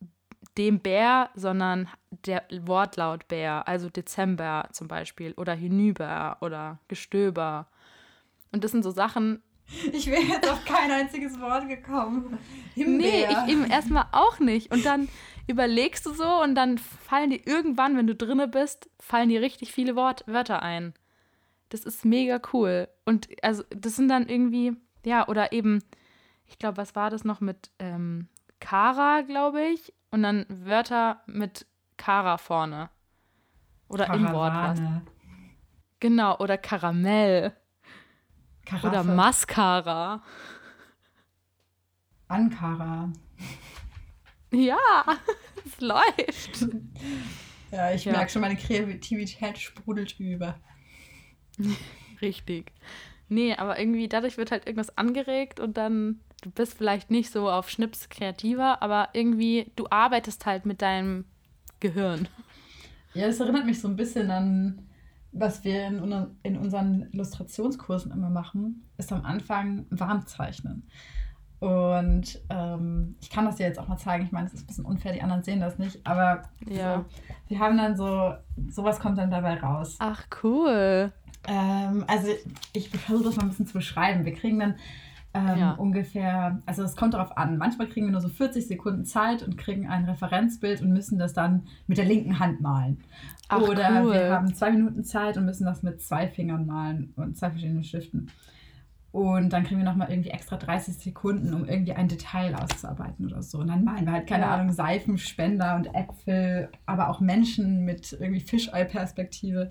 dem 0.58 0.80
Bär, 0.80 1.30
sondern 1.36 1.90
der 2.26 2.44
Wortlaut 2.62 3.28
Bär, 3.28 3.68
also 3.68 3.90
Dezember 3.90 4.70
zum 4.72 4.88
Beispiel 4.88 5.34
oder 5.34 5.54
hinüber 5.54 6.38
oder 6.42 6.80
Gestöber. 6.88 7.68
Und 8.52 8.64
das 8.64 8.72
sind 8.72 8.84
so 8.84 8.92
Sachen. 8.92 9.42
Ich 9.92 10.08
wäre 10.08 10.22
jetzt 10.22 10.50
auf 10.50 10.64
kein 10.66 10.92
einziges 10.92 11.40
Wort 11.40 11.68
gekommen. 11.68 12.38
Himbeer. 12.76 13.28
Nee, 13.28 13.28
ich 13.32 13.54
eben 13.54 13.66
erstmal 13.66 14.06
auch 14.12 14.40
nicht. 14.40 14.72
Und 14.72 14.86
dann 14.86 15.08
überlegst 15.48 16.06
du 16.06 16.14
so 16.14 16.42
und 16.44 16.54
dann 16.54 16.78
fallen 16.78 17.32
dir 17.32 17.48
irgendwann, 17.48 17.98
wenn 17.98 18.06
du 18.06 18.14
drinne 18.14 18.48
bist, 18.48 18.90
fallen 19.00 19.30
dir 19.30 19.42
richtig 19.42 19.72
viele 19.72 19.96
Wort 19.96 20.24
Wörter 20.28 20.62
ein. 20.62 20.94
Das 21.70 21.86
ist 21.86 22.06
mega 22.06 22.40
cool. 22.52 22.88
Und 23.06 23.30
also 23.42 23.64
das 23.70 23.96
sind 23.96 24.10
dann 24.10 24.28
irgendwie, 24.28 24.74
ja, 25.06 25.28
oder 25.28 25.54
eben, 25.54 25.84
ich 26.46 26.60
glaube, 26.60 26.78
was 26.78 26.96
war 26.96 27.10
das 27.10 27.24
noch 27.24 27.42
mit 27.42 27.72
ähm, 27.80 28.28
Kara, 28.60 29.22
glaube 29.22 29.64
ich 29.64 29.94
und 30.14 30.22
dann 30.22 30.46
Wörter 30.48 31.24
mit 31.26 31.66
Kara 31.98 32.38
vorne. 32.38 32.92
Oder 33.88 34.06
Karawane. 34.06 34.28
im 34.28 34.34
Wort 34.36 34.54
was. 34.54 34.82
Genau, 36.00 36.38
oder 36.38 36.60
Karamell. 36.60 37.58
Karaffe. 38.64 38.88
Oder 38.90 39.04
Mascara. 39.04 40.22
Ankara. 42.28 43.12
Ja, 44.52 44.78
es 45.66 45.82
läuft. 45.82 46.68
Ja, 47.72 47.92
ich 47.92 48.06
ja. 48.06 48.12
merke 48.12 48.32
schon, 48.32 48.44
meine 48.44 48.56
Kreativität 48.56 49.58
sprudelt 49.58 50.20
über. 50.20 50.60
Richtig. 52.22 52.72
Nee, 53.30 53.56
aber 53.56 53.80
irgendwie 53.80 54.08
dadurch 54.08 54.38
wird 54.38 54.52
halt 54.52 54.68
irgendwas 54.68 54.96
angeregt 54.96 55.60
und 55.60 55.76
dann 55.76 56.20
du 56.44 56.52
bist 56.52 56.78
vielleicht 56.78 57.10
nicht 57.10 57.32
so 57.32 57.50
auf 57.50 57.70
Schnips 57.70 58.10
kreativer, 58.10 58.82
aber 58.82 59.10
irgendwie, 59.14 59.72
du 59.76 59.88
arbeitest 59.90 60.46
halt 60.46 60.66
mit 60.66 60.82
deinem 60.82 61.26
Gehirn. 61.80 62.28
Ja, 63.14 63.28
das 63.28 63.40
erinnert 63.40 63.66
mich 63.66 63.80
so 63.80 63.88
ein 63.88 63.96
bisschen 63.96 64.30
an, 64.32 64.88
was 65.32 65.64
wir 65.64 65.88
in, 65.88 66.28
in 66.44 66.58
unseren 66.58 67.10
Illustrationskursen 67.12 68.12
immer 68.12 68.30
machen, 68.30 68.88
ist 68.98 69.12
am 69.12 69.26
Anfang 69.26 69.86
Warmzeichnen. 69.90 70.88
Und 71.60 72.42
ähm, 72.50 73.16
ich 73.22 73.30
kann 73.30 73.46
das 73.46 73.56
dir 73.56 73.66
jetzt 73.66 73.80
auch 73.80 73.88
mal 73.88 73.98
zeigen. 73.98 74.26
Ich 74.26 74.34
meine, 74.34 74.48
es 74.48 74.54
ist 74.54 74.64
ein 74.64 74.68
bisschen 74.68 74.86
unfair, 74.86 75.14
die 75.14 75.22
anderen 75.22 75.44
sehen 75.44 75.62
das 75.62 75.78
nicht. 75.78 76.06
Aber 76.06 76.42
ja. 76.68 76.98
so, 76.98 77.06
wir 77.48 77.60
haben 77.60 77.78
dann 77.78 77.96
so, 77.96 78.34
sowas 78.68 79.00
kommt 79.00 79.18
dann 79.18 79.32
dabei 79.32 79.60
raus. 79.62 79.96
Ach, 80.00 80.26
cool. 80.44 81.14
Ähm, 81.48 82.04
also 82.08 82.28
ich 82.74 82.90
versuche 82.90 83.26
das 83.26 83.38
mal 83.38 83.44
ein 83.44 83.50
bisschen 83.50 83.68
zu 83.68 83.74
beschreiben. 83.74 84.26
Wir 84.26 84.34
kriegen 84.34 84.60
dann 84.60 84.76
ähm, 85.34 85.58
ja. 85.58 85.72
ungefähr, 85.74 86.62
also 86.66 86.84
es 86.84 86.96
kommt 86.96 87.16
darauf 87.16 87.38
an. 87.38 87.58
Manchmal 87.58 87.88
kriegen 87.88 88.06
wir 88.06 88.12
nur 88.12 88.22
so 88.22 88.30
40 88.30 88.68
Sekunden 88.68 89.06
Zeit 89.06 89.42
und 89.42 89.58
kriegen 89.58 89.88
ein 89.88 90.06
Referenzbild 90.06 90.82
und 90.82 90.92
müssen 90.92 91.18
das 91.18 91.34
dann 91.34 91.68
mit 91.88 91.98
der 91.98 92.06
linken 92.06 92.40
Hand 92.40 92.62
malen. 92.62 93.00
Ach, 93.50 93.62
Oder 93.62 94.04
cool. 94.04 94.14
wir 94.14 94.32
haben 94.32 94.54
zwei 94.54 94.72
Minuten 94.72 95.04
Zeit 95.04 95.38
und 95.38 95.46
müssen 95.46 95.66
das 95.66 95.84
mit 95.84 96.02
zwei 96.02 96.28
Fingern 96.28 96.66
malen 96.66 97.14
und 97.16 97.38
zwei 97.38 97.50
verschiedenen 97.50 97.84
Stiften. 97.84 98.32
Und 99.12 99.54
dann 99.54 99.64
kriegen 99.64 99.80
wir 99.80 99.86
nochmal 99.86 100.10
irgendwie 100.10 100.32
extra 100.32 100.58
30 100.58 100.96
Sekunden, 100.96 101.54
um 101.54 101.66
irgendwie 101.66 101.94
ein 101.94 102.08
Detail 102.08 102.56
auszuarbeiten 102.56 103.28
oder 103.28 103.44
so. 103.44 103.60
Und 103.60 103.68
dann 103.68 103.84
malen 103.84 104.06
wir 104.06 104.14
halt, 104.14 104.28
keine 104.28 104.46
ja. 104.46 104.54
Ahnung, 104.56 104.72
Seifenspender 104.72 105.76
und 105.76 105.94
Äpfel, 105.94 106.70
aber 106.88 107.10
auch 107.10 107.20
Menschen 107.20 107.86
mit 107.86 108.14
irgendwie 108.14 108.40
Fischei-Perspektive. 108.40 109.70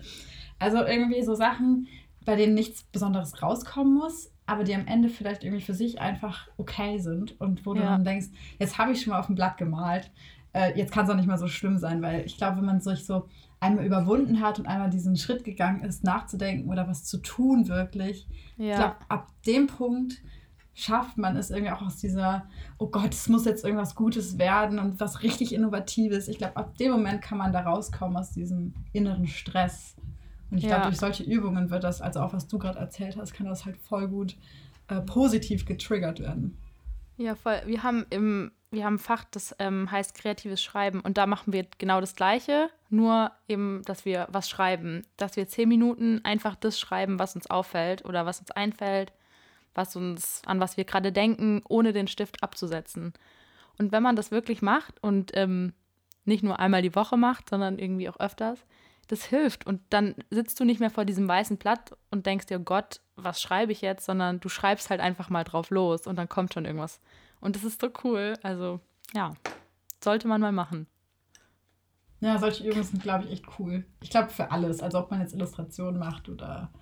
Also 0.61 0.85
irgendwie 0.85 1.23
so 1.25 1.35
Sachen, 1.35 1.88
bei 2.25 2.37
denen 2.37 2.54
nichts 2.54 2.85
Besonderes 2.85 3.42
rauskommen 3.42 3.95
muss, 3.95 4.32
aber 4.46 4.64
die 4.64 4.75
am 4.75 4.87
Ende 4.87 5.08
vielleicht 5.08 5.44
irgendwie 5.44 5.62
für 5.62 5.75
sich 5.75 6.00
einfach 6.00 6.49
okay 6.56 6.99
sind 6.99 7.40
und 7.40 7.64
wo 7.64 7.75
ja. 7.75 7.80
du 7.80 7.87
dann 7.87 8.04
denkst, 8.04 8.28
jetzt 8.58 8.78
habe 8.78 8.92
ich 8.92 9.02
schon 9.02 9.12
mal 9.12 9.20
auf 9.20 9.26
dem 9.26 9.34
Blatt 9.34 9.56
gemalt, 9.56 10.11
äh, 10.52 10.76
jetzt 10.76 10.92
kann 10.92 11.04
es 11.04 11.11
auch 11.11 11.16
nicht 11.16 11.28
mehr 11.28 11.38
so 11.38 11.49
schlimm 11.49 11.78
sein, 11.78 12.02
weil 12.02 12.25
ich 12.26 12.37
glaube, 12.37 12.58
wenn 12.58 12.66
man 12.66 12.80
sich 12.80 13.06
so 13.06 13.28
einmal 13.61 13.87
überwunden 13.87 14.40
hat 14.40 14.58
und 14.58 14.66
einmal 14.66 14.90
diesen 14.90 15.16
Schritt 15.16 15.44
gegangen 15.44 15.84
ist, 15.84 16.04
nachzudenken 16.04 16.68
oder 16.68 16.88
was 16.88 17.04
zu 17.04 17.18
tun 17.18 17.68
wirklich, 17.68 18.26
ja. 18.56 18.70
ich 18.70 18.76
glaube, 18.76 18.96
ab 19.08 19.28
dem 19.46 19.68
Punkt 19.68 20.20
schafft 20.75 21.18
man 21.18 21.37
es 21.37 21.50
irgendwie 21.50 21.72
auch 21.72 21.82
aus 21.82 21.96
dieser, 21.96 22.46
oh 22.78 22.88
Gott, 22.88 23.12
es 23.12 23.28
muss 23.28 23.44
jetzt 23.44 23.64
irgendwas 23.64 23.94
Gutes 23.94 24.38
werden 24.38 24.78
und 24.78 25.00
was 25.00 25.22
richtig 25.22 25.54
Innovatives. 25.54 26.28
Ich 26.28 26.38
glaube, 26.38 26.56
ab 26.56 26.76
dem 26.78 26.92
Moment 26.92 27.22
kann 27.22 27.38
man 27.38 27.52
da 27.52 27.61
rauskommen 27.61 28.16
aus 28.16 28.32
diesem 28.32 28.75
inneren 28.92 29.26
Stress. 29.26 29.96
Und 30.52 30.59
ich 30.59 30.64
ja. 30.64 30.76
glaube, 30.76 30.85
durch 30.85 30.99
solche 30.99 31.25
Übungen 31.25 31.71
wird 31.71 31.82
das, 31.82 32.00
also 32.00 32.21
auch 32.21 32.32
was 32.32 32.47
du 32.47 32.59
gerade 32.59 32.78
erzählt 32.78 33.16
hast, 33.16 33.32
kann 33.32 33.47
das 33.47 33.64
halt 33.64 33.78
voll 33.78 34.06
gut 34.06 34.37
äh, 34.88 35.00
positiv 35.00 35.64
getriggert 35.64 36.21
werden. 36.21 36.59
Ja, 37.16 37.35
voll. 37.35 37.61
Wir 37.66 37.82
haben 37.82 38.06
im, 38.11 38.52
wir 38.71 38.85
haben 38.85 38.97
ein 38.97 38.99
Fach, 38.99 39.25
das 39.30 39.56
ähm, 39.59 39.90
heißt 39.90 40.14
kreatives 40.14 40.62
Schreiben 40.62 41.00
und 41.00 41.16
da 41.16 41.26
machen 41.26 41.52
wir 41.52 41.66
genau 41.78 42.00
das 42.00 42.14
Gleiche, 42.14 42.68
nur 42.90 43.32
eben, 43.49 43.82
dass 43.87 44.04
wir 44.04 44.28
was 44.30 44.49
schreiben. 44.49 45.06
Dass 45.16 45.37
wir 45.37 45.49
zehn 45.49 45.68
Minuten 45.68 46.21
einfach 46.23 46.54
das 46.54 46.78
schreiben, 46.78 47.18
was 47.18 47.35
uns 47.35 47.49
auffällt 47.49 48.04
oder 48.04 48.26
was 48.26 48.40
uns 48.40 48.50
einfällt. 48.50 49.12
was 49.75 49.97
uns, 49.97 50.42
an 50.44 50.61
was 50.61 50.76
wir 50.76 50.85
gerade 50.85 51.12
denken, 51.12 51.62
ohne 51.68 51.92
den 51.92 52.06
Stift 52.06 52.42
abzusetzen. 52.42 53.14
Und 53.78 53.90
wenn 53.90 54.02
man 54.02 54.16
das 54.16 54.30
wirklich 54.30 54.61
macht 54.61 55.02
und 55.02 55.32
ähm, 55.35 55.73
nicht 56.25 56.44
nur 56.44 56.59
einmal 56.59 56.82
die 56.82 56.94
Woche 56.94 57.16
macht, 57.16 57.49
sondern 57.49 57.78
irgendwie 57.78 58.09
auch 58.09 58.21
öfters, 58.21 58.64
das 59.12 59.25
hilft. 59.25 59.66
Und 59.66 59.81
dann 59.90 60.14
sitzt 60.31 60.59
du 60.59 60.64
nicht 60.64 60.81
mehr 60.81 60.90
vor 60.90 61.04
diesem 61.04 61.28
weißen 61.28 61.59
Blatt 61.59 61.95
und 62.11 62.25
denkst 62.25 62.47
dir, 62.47 62.59
oh 62.59 62.64
Gott, 62.64 63.00
was 63.14 63.42
schreibe 63.42 63.71
ich 63.71 63.83
jetzt, 63.83 64.07
sondern 64.07 64.40
du 64.40 64.49
schreibst 64.49 64.88
halt 64.88 65.00
einfach 65.00 65.28
mal 65.28 65.45
drauf 65.45 65.71
los 65.71 66.07
und 66.07 66.16
dann 66.16 66.31
kommt 66.31 66.54
schon 66.54 66.64
irgendwas. 66.64 66.99
Und 67.40 67.54
das 67.54 67.62
ist 67.62 67.81
so 67.81 67.90
cool. 68.04 68.35
Also, 68.42 68.81
ja, 69.12 69.35
sollte 70.02 70.28
man 70.28 70.40
mal 70.40 70.52
machen. 70.52 70.87
Ja, 72.21 72.38
solche 72.38 72.64
Übungen 72.64 72.85
sind, 72.85 73.02
glaube 73.02 73.25
ich, 73.25 73.33
echt 73.33 73.45
cool. 73.59 73.85
Ich 74.00 74.09
glaube, 74.09 74.31
für 74.31 74.50
alles. 74.50 74.81
Also, 74.81 74.99
ob 74.99 75.11
man 75.11 75.21
jetzt 75.21 75.35
Illustrationen 75.35 75.99
macht 75.99 76.28
oder 76.31 76.73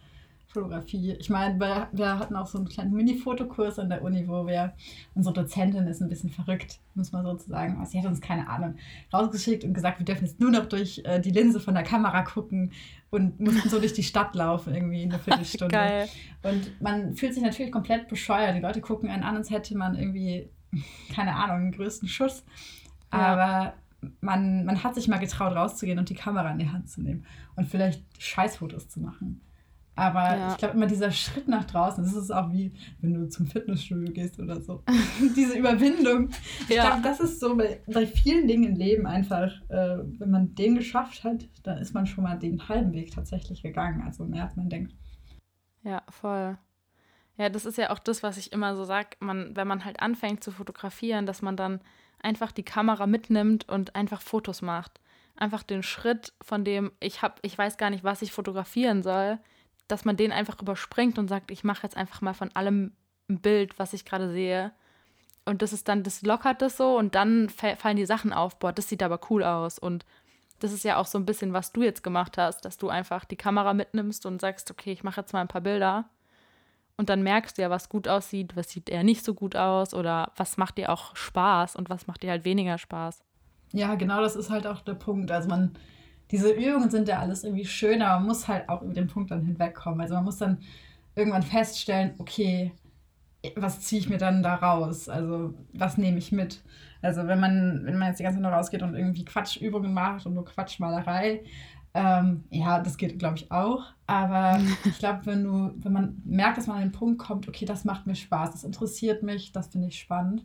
Fotografie. 0.52 1.12
Ich 1.12 1.30
meine, 1.30 1.60
wir, 1.60 1.88
wir, 1.92 2.18
hatten 2.18 2.34
auch 2.34 2.46
so 2.46 2.58
einen 2.58 2.68
kleinen 2.68 2.92
Mini-Fotokurs 2.92 3.78
an 3.78 3.88
der 3.88 4.02
Uni, 4.02 4.26
wo 4.26 4.46
wir, 4.46 4.72
unsere 5.14 5.32
Dozentin 5.32 5.86
ist 5.86 6.02
ein 6.02 6.08
bisschen 6.08 6.30
verrückt, 6.30 6.80
muss 6.94 7.12
man 7.12 7.24
sozusagen. 7.24 7.78
Also 7.78 7.92
sie 7.92 7.98
hat 8.00 8.06
uns 8.06 8.20
keine 8.20 8.48
Ahnung 8.48 8.74
rausgeschickt 9.12 9.62
und 9.62 9.74
gesagt, 9.74 10.00
wir 10.00 10.04
dürfen 10.04 10.24
jetzt 10.26 10.40
nur 10.40 10.50
noch 10.50 10.66
durch 10.66 11.02
äh, 11.04 11.20
die 11.20 11.30
Linse 11.30 11.60
von 11.60 11.74
der 11.74 11.84
Kamera 11.84 12.22
gucken 12.22 12.72
und 13.10 13.38
mussten 13.38 13.68
so 13.68 13.78
durch 13.78 13.92
die 13.92 14.02
Stadt 14.02 14.34
laufen, 14.34 14.74
irgendwie 14.74 15.02
eine 15.02 15.18
Viertelstunde. 15.20 15.72
Geil. 15.72 16.08
Und 16.42 16.80
man 16.80 17.14
fühlt 17.14 17.34
sich 17.34 17.44
natürlich 17.44 17.70
komplett 17.70 18.08
bescheuert. 18.08 18.56
Die 18.56 18.60
Leute 18.60 18.80
gucken 18.80 19.08
einen 19.08 19.22
an, 19.22 19.36
als 19.36 19.50
hätte 19.50 19.76
man 19.76 19.94
irgendwie, 19.94 20.48
keine 21.14 21.36
Ahnung, 21.36 21.70
den 21.70 21.72
größten 21.72 22.08
Schuss. 22.08 22.44
Ja. 23.12 23.18
Aber 23.18 23.74
man, 24.20 24.64
man 24.64 24.82
hat 24.82 24.96
sich 24.96 25.06
mal 25.06 25.18
getraut, 25.18 25.54
rauszugehen 25.54 26.00
und 26.00 26.08
die 26.08 26.14
Kamera 26.14 26.50
in 26.50 26.58
die 26.58 26.70
Hand 26.70 26.88
zu 26.88 27.02
nehmen 27.02 27.24
und 27.54 27.68
vielleicht 27.68 28.02
Scheißfotos 28.18 28.88
zu 28.88 29.00
machen. 29.00 29.40
Aber 29.96 30.36
ja. 30.36 30.52
ich 30.52 30.56
glaube 30.56 30.74
immer 30.74 30.86
dieser 30.86 31.10
Schritt 31.10 31.46
nach 31.48 31.64
draußen, 31.64 32.02
das 32.02 32.14
ist 32.14 32.30
auch 32.30 32.50
wie 32.52 32.72
wenn 33.00 33.14
du 33.14 33.28
zum 33.28 33.46
Fitnessstudio 33.46 34.12
gehst 34.12 34.38
oder 34.38 34.60
so. 34.60 34.82
Diese 35.36 35.58
Überwindung. 35.58 36.30
Ich 36.68 36.76
ja. 36.76 36.86
glaube, 36.86 37.02
das 37.02 37.20
ist 37.20 37.40
so 37.40 37.56
bei, 37.56 37.82
bei 37.86 38.06
vielen 38.06 38.46
Dingen 38.46 38.64
im 38.64 38.76
Leben 38.76 39.06
einfach, 39.06 39.52
äh, 39.68 39.98
wenn 40.18 40.30
man 40.30 40.54
den 40.54 40.76
geschafft 40.76 41.24
hat, 41.24 41.48
dann 41.64 41.78
ist 41.78 41.92
man 41.92 42.06
schon 42.06 42.24
mal 42.24 42.38
den 42.38 42.68
halben 42.68 42.92
Weg 42.92 43.12
tatsächlich 43.12 43.62
gegangen. 43.62 44.02
Also 44.06 44.24
mehr 44.24 44.44
als 44.44 44.56
man 44.56 44.70
denkt. 44.70 44.94
Ja, 45.82 46.02
voll. 46.08 46.56
Ja, 47.36 47.48
das 47.48 47.64
ist 47.64 47.78
ja 47.78 47.90
auch 47.90 47.98
das, 47.98 48.22
was 48.22 48.36
ich 48.36 48.52
immer 48.52 48.76
so 48.76 48.84
sage, 48.84 49.16
man, 49.20 49.56
wenn 49.56 49.66
man 49.66 49.84
halt 49.84 50.00
anfängt 50.00 50.44
zu 50.44 50.50
fotografieren, 50.50 51.26
dass 51.26 51.42
man 51.42 51.56
dann 51.56 51.80
einfach 52.22 52.52
die 52.52 52.62
Kamera 52.62 53.06
mitnimmt 53.06 53.68
und 53.68 53.96
einfach 53.96 54.20
Fotos 54.20 54.62
macht. 54.62 55.00
Einfach 55.36 55.62
den 55.62 55.82
Schritt 55.82 56.34
von 56.42 56.64
dem, 56.64 56.92
ich 57.00 57.22
hab, 57.22 57.38
ich 57.42 57.56
weiß 57.56 57.78
gar 57.78 57.88
nicht, 57.90 58.04
was 58.04 58.20
ich 58.20 58.32
fotografieren 58.32 59.02
soll, 59.02 59.38
dass 59.90 60.04
man 60.04 60.16
den 60.16 60.32
einfach 60.32 60.60
überspringt 60.60 61.18
und 61.18 61.28
sagt, 61.28 61.50
ich 61.50 61.64
mache 61.64 61.82
jetzt 61.82 61.96
einfach 61.96 62.20
mal 62.20 62.34
von 62.34 62.54
allem 62.54 62.92
ein 63.28 63.40
Bild, 63.40 63.78
was 63.78 63.92
ich 63.92 64.04
gerade 64.04 64.30
sehe. 64.30 64.72
Und 65.44 65.62
das 65.62 65.72
ist 65.72 65.88
dann, 65.88 66.02
das 66.02 66.22
lockert 66.22 66.62
das 66.62 66.76
so 66.76 66.98
und 66.98 67.14
dann 67.14 67.48
fallen 67.48 67.96
die 67.96 68.06
Sachen 68.06 68.32
auf, 68.32 68.58
boah, 68.58 68.72
das 68.72 68.88
sieht 68.88 69.02
aber 69.02 69.20
cool 69.30 69.42
aus. 69.42 69.78
Und 69.78 70.04
das 70.60 70.72
ist 70.72 70.84
ja 70.84 70.96
auch 70.96 71.06
so 71.06 71.18
ein 71.18 71.26
bisschen, 71.26 71.52
was 71.52 71.72
du 71.72 71.82
jetzt 71.82 72.02
gemacht 72.02 72.38
hast, 72.38 72.64
dass 72.64 72.76
du 72.76 72.88
einfach 72.88 73.24
die 73.24 73.36
Kamera 73.36 73.74
mitnimmst 73.74 74.26
und 74.26 74.40
sagst, 74.40 74.70
okay, 74.70 74.92
ich 74.92 75.02
mache 75.02 75.20
jetzt 75.20 75.32
mal 75.32 75.40
ein 75.40 75.48
paar 75.48 75.62
Bilder. 75.62 76.04
Und 76.96 77.08
dann 77.08 77.22
merkst 77.22 77.56
du 77.56 77.62
ja, 77.62 77.70
was 77.70 77.88
gut 77.88 78.08
aussieht, 78.08 78.56
was 78.56 78.68
sieht 78.68 78.90
eher 78.90 79.02
nicht 79.02 79.24
so 79.24 79.32
gut 79.32 79.56
aus 79.56 79.94
oder 79.94 80.32
was 80.36 80.58
macht 80.58 80.76
dir 80.76 80.90
auch 80.90 81.16
Spaß 81.16 81.76
und 81.76 81.88
was 81.88 82.06
macht 82.06 82.22
dir 82.22 82.30
halt 82.30 82.44
weniger 82.44 82.76
Spaß. 82.76 83.22
Ja, 83.72 83.94
genau, 83.94 84.20
das 84.20 84.36
ist 84.36 84.50
halt 84.50 84.66
auch 84.66 84.82
der 84.82 84.94
Punkt. 84.94 85.30
Also 85.30 85.48
man, 85.48 85.72
diese 86.30 86.50
Übungen 86.50 86.90
sind 86.90 87.08
ja 87.08 87.18
alles 87.18 87.44
irgendwie 87.44 87.64
schön, 87.64 88.02
aber 88.02 88.18
man 88.18 88.28
muss 88.28 88.48
halt 88.48 88.68
auch 88.68 88.82
über 88.82 88.94
den 88.94 89.08
Punkt 89.08 89.30
dann 89.30 89.44
hinwegkommen. 89.44 90.00
Also 90.00 90.14
man 90.14 90.24
muss 90.24 90.38
dann 90.38 90.58
irgendwann 91.14 91.42
feststellen, 91.42 92.14
okay, 92.18 92.72
was 93.56 93.80
ziehe 93.80 94.00
ich 94.00 94.08
mir 94.08 94.18
dann 94.18 94.42
da 94.42 94.56
raus? 94.56 95.08
Also 95.08 95.54
was 95.72 95.98
nehme 95.98 96.18
ich 96.18 96.30
mit? 96.30 96.62
Also 97.02 97.26
wenn 97.26 97.40
man, 97.40 97.82
wenn 97.84 97.98
man 97.98 98.08
jetzt 98.08 98.18
die 98.18 98.24
ganze 98.24 98.36
Zeit 98.36 98.42
nur 98.42 98.52
rausgeht 98.52 98.82
und 98.82 98.94
irgendwie 98.94 99.24
Quatschübungen 99.24 99.92
macht 99.92 100.26
und 100.26 100.34
nur 100.34 100.44
Quatschmalerei, 100.44 101.42
ähm, 101.92 102.44
ja, 102.50 102.80
das 102.80 102.96
geht, 102.96 103.18
glaube 103.18 103.36
ich, 103.36 103.50
auch. 103.50 103.84
Aber 104.06 104.60
ich 104.84 104.98
glaube, 104.98 105.26
wenn 105.26 105.44
du, 105.44 105.72
wenn 105.76 105.92
man 105.92 106.22
merkt, 106.24 106.58
dass 106.58 106.66
man 106.66 106.76
an 106.76 106.82
den 106.82 106.92
Punkt 106.92 107.18
kommt, 107.18 107.48
okay, 107.48 107.64
das 107.64 107.84
macht 107.84 108.06
mir 108.06 108.14
Spaß, 108.14 108.52
das 108.52 108.64
interessiert 108.64 109.22
mich, 109.22 109.52
das 109.52 109.68
finde 109.68 109.88
ich 109.88 109.98
spannend. 109.98 110.44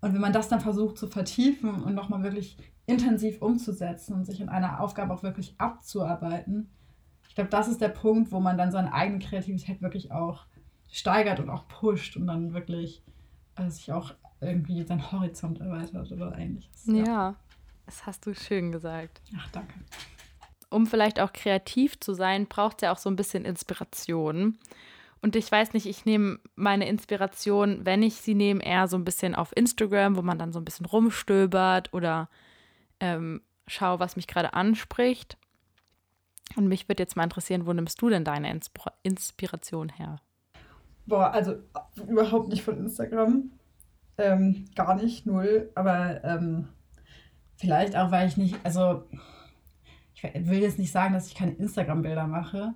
Und 0.00 0.14
wenn 0.14 0.20
man 0.20 0.32
das 0.32 0.48
dann 0.48 0.60
versucht 0.60 0.96
zu 0.96 1.08
vertiefen 1.08 1.82
und 1.82 1.94
nochmal 1.94 2.22
wirklich 2.22 2.56
intensiv 2.90 3.40
umzusetzen 3.40 4.14
und 4.14 4.24
sich 4.24 4.40
in 4.40 4.48
einer 4.48 4.80
Aufgabe 4.80 5.14
auch 5.14 5.22
wirklich 5.22 5.54
abzuarbeiten. 5.58 6.70
Ich 7.28 7.34
glaube, 7.34 7.50
das 7.50 7.68
ist 7.68 7.80
der 7.80 7.88
Punkt, 7.88 8.32
wo 8.32 8.40
man 8.40 8.58
dann 8.58 8.72
seine 8.72 8.92
eigene 8.92 9.20
Kreativität 9.20 9.80
wirklich 9.80 10.12
auch 10.12 10.46
steigert 10.90 11.40
und 11.40 11.48
auch 11.48 11.68
pusht 11.68 12.16
und 12.16 12.26
dann 12.26 12.52
wirklich 12.52 13.02
äh, 13.56 13.70
sich 13.70 13.92
auch 13.92 14.14
irgendwie 14.40 14.82
sein 14.82 15.12
Horizont 15.12 15.60
erweitert 15.60 16.10
oder 16.10 16.36
ähnliches. 16.36 16.86
Ja. 16.86 17.04
ja, 17.04 17.34
das 17.86 18.06
hast 18.06 18.26
du 18.26 18.34
schön 18.34 18.72
gesagt. 18.72 19.20
Ach, 19.36 19.48
danke. 19.52 19.74
Um 20.70 20.86
vielleicht 20.86 21.20
auch 21.20 21.32
kreativ 21.32 21.98
zu 22.00 22.14
sein, 22.14 22.46
braucht 22.46 22.76
es 22.78 22.82
ja 22.82 22.92
auch 22.92 22.98
so 22.98 23.10
ein 23.10 23.16
bisschen 23.16 23.44
Inspiration. 23.44 24.58
Und 25.22 25.36
ich 25.36 25.50
weiß 25.50 25.74
nicht, 25.74 25.86
ich 25.86 26.04
nehme 26.04 26.38
meine 26.56 26.88
Inspiration, 26.88 27.84
wenn 27.84 28.02
ich 28.02 28.14
sie 28.16 28.34
nehme, 28.34 28.64
eher 28.64 28.88
so 28.88 28.96
ein 28.96 29.04
bisschen 29.04 29.34
auf 29.34 29.54
Instagram, 29.54 30.16
wo 30.16 30.22
man 30.22 30.38
dann 30.38 30.52
so 30.52 30.58
ein 30.58 30.64
bisschen 30.64 30.86
rumstöbert 30.86 31.92
oder 31.92 32.28
ähm, 33.00 33.42
schaue, 33.66 34.00
was 34.00 34.16
mich 34.16 34.26
gerade 34.26 34.54
anspricht. 34.54 35.36
Und 36.56 36.68
mich 36.68 36.88
würde 36.88 37.02
jetzt 37.02 37.16
mal 37.16 37.24
interessieren, 37.24 37.66
wo 37.66 37.72
nimmst 37.72 38.00
du 38.02 38.08
denn 38.08 38.24
deine 38.24 38.50
Inspira 38.50 38.92
Inspiration 39.02 39.88
her? 39.88 40.16
Boah, 41.06 41.32
also 41.32 41.56
überhaupt 42.08 42.48
nicht 42.48 42.62
von 42.62 42.78
Instagram. 42.78 43.50
Ähm, 44.18 44.66
gar 44.74 44.94
nicht, 44.96 45.26
null. 45.26 45.70
Aber 45.74 46.22
ähm, 46.24 46.68
vielleicht 47.56 47.96
auch, 47.96 48.10
weil 48.10 48.28
ich 48.28 48.36
nicht, 48.36 48.56
also 48.64 49.04
ich 50.12 50.22
will 50.22 50.58
jetzt 50.58 50.78
nicht 50.78 50.92
sagen, 50.92 51.14
dass 51.14 51.28
ich 51.28 51.34
keine 51.34 51.52
Instagram-Bilder 51.52 52.26
mache. 52.26 52.74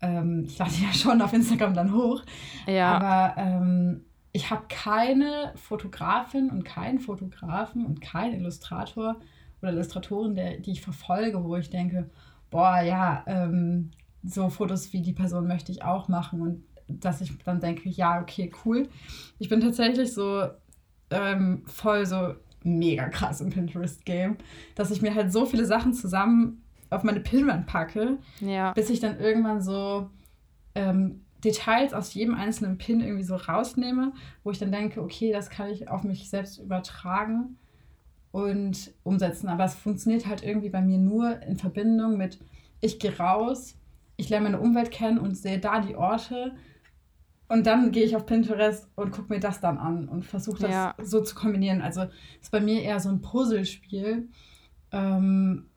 Ähm, 0.00 0.44
ich 0.46 0.58
lade 0.58 0.72
ja 0.72 0.92
schon 0.92 1.22
auf 1.22 1.32
Instagram 1.32 1.74
dann 1.74 1.94
hoch. 1.94 2.22
Ja. 2.66 2.98
Aber 2.98 3.40
ähm, 3.40 4.04
ich 4.32 4.50
habe 4.50 4.64
keine 4.68 5.52
Fotografin 5.56 6.50
und 6.50 6.64
keinen 6.64 6.98
Fotografen 6.98 7.86
und 7.86 8.00
keinen 8.00 8.34
Illustrator, 8.34 9.16
oder 9.62 9.72
Illustratoren, 9.72 10.34
der, 10.34 10.58
die 10.58 10.72
ich 10.72 10.82
verfolge, 10.82 11.42
wo 11.44 11.56
ich 11.56 11.70
denke, 11.70 12.10
boah, 12.50 12.80
ja, 12.80 13.24
ähm, 13.26 13.90
so 14.22 14.48
Fotos 14.48 14.92
wie 14.92 15.02
die 15.02 15.12
Person 15.12 15.46
möchte 15.46 15.72
ich 15.72 15.82
auch 15.82 16.08
machen 16.08 16.40
und 16.40 16.62
dass 16.88 17.20
ich 17.20 17.36
dann 17.44 17.60
denke, 17.60 17.88
ja, 17.88 18.20
okay, 18.20 18.52
cool. 18.64 18.88
Ich 19.38 19.48
bin 19.48 19.60
tatsächlich 19.60 20.12
so 20.12 20.48
ähm, 21.10 21.62
voll 21.66 22.06
so 22.06 22.34
mega 22.62 23.08
krass 23.08 23.40
im 23.40 23.50
Pinterest-Game, 23.50 24.36
dass 24.74 24.90
ich 24.90 25.02
mir 25.02 25.14
halt 25.14 25.32
so 25.32 25.46
viele 25.46 25.64
Sachen 25.64 25.92
zusammen 25.92 26.62
auf 26.90 27.02
meine 27.02 27.20
Pinwand 27.20 27.66
packe, 27.66 28.18
ja. 28.40 28.72
bis 28.72 28.90
ich 28.90 29.00
dann 29.00 29.18
irgendwann 29.18 29.60
so 29.62 30.10
ähm, 30.74 31.22
Details 31.44 31.94
aus 31.94 32.14
jedem 32.14 32.34
einzelnen 32.34 32.78
Pin 32.78 33.00
irgendwie 33.00 33.24
so 33.24 33.36
rausnehme, 33.36 34.12
wo 34.42 34.50
ich 34.50 34.58
dann 34.58 34.72
denke, 34.72 35.02
okay, 35.02 35.32
das 35.32 35.50
kann 35.50 35.70
ich 35.70 35.88
auf 35.88 36.02
mich 36.04 36.28
selbst 36.28 36.58
übertragen 36.58 37.56
und 38.36 38.92
umsetzen. 39.02 39.48
Aber 39.48 39.64
es 39.64 39.74
funktioniert 39.74 40.26
halt 40.26 40.42
irgendwie 40.42 40.68
bei 40.68 40.82
mir 40.82 40.98
nur 40.98 41.40
in 41.40 41.56
Verbindung 41.56 42.18
mit, 42.18 42.38
ich 42.82 42.98
gehe 42.98 43.16
raus, 43.16 43.78
ich 44.18 44.28
lerne 44.28 44.50
meine 44.50 44.60
Umwelt 44.60 44.90
kennen 44.90 45.16
und 45.18 45.38
sehe 45.38 45.58
da 45.58 45.80
die 45.80 45.96
Orte. 45.96 46.54
Und 47.48 47.66
dann 47.66 47.92
gehe 47.92 48.04
ich 48.04 48.14
auf 48.14 48.26
Pinterest 48.26 48.90
und 48.94 49.10
gucke 49.10 49.32
mir 49.32 49.40
das 49.40 49.60
dann 49.60 49.78
an 49.78 50.06
und 50.06 50.26
versuche 50.26 50.60
das 50.60 50.70
ja. 50.70 50.94
so 51.02 51.22
zu 51.22 51.34
kombinieren. 51.34 51.80
Also 51.80 52.04
ist 52.42 52.50
bei 52.50 52.60
mir 52.60 52.82
eher 52.82 53.00
so 53.00 53.08
ein 53.08 53.22
Puzzlespiel, 53.22 54.28
ähm, 54.92 55.70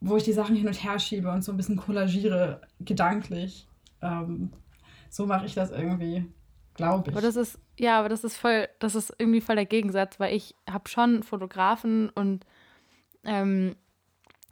wo 0.00 0.16
ich 0.16 0.22
die 0.22 0.32
Sachen 0.32 0.56
hin 0.56 0.66
und 0.66 0.82
her 0.82 0.98
schiebe 0.98 1.30
und 1.30 1.44
so 1.44 1.52
ein 1.52 1.58
bisschen 1.58 1.76
kollagiere, 1.76 2.62
gedanklich. 2.80 3.68
Ähm, 4.00 4.50
so 5.10 5.26
mache 5.26 5.44
ich 5.44 5.54
das 5.54 5.70
irgendwie 5.72 6.24
glaube 6.78 7.10
ich. 7.10 7.16
Aber 7.16 7.20
das 7.20 7.36
ist, 7.36 7.58
ja, 7.78 7.98
aber 7.98 8.08
das 8.08 8.24
ist 8.24 8.36
voll, 8.36 8.68
das 8.78 8.94
ist 8.94 9.14
irgendwie 9.18 9.40
voll 9.40 9.56
der 9.56 9.66
Gegensatz, 9.66 10.18
weil 10.20 10.34
ich 10.34 10.54
habe 10.68 10.88
schon 10.88 11.22
Fotografen 11.22 12.10
und 12.10 12.44
ähm, 13.24 13.76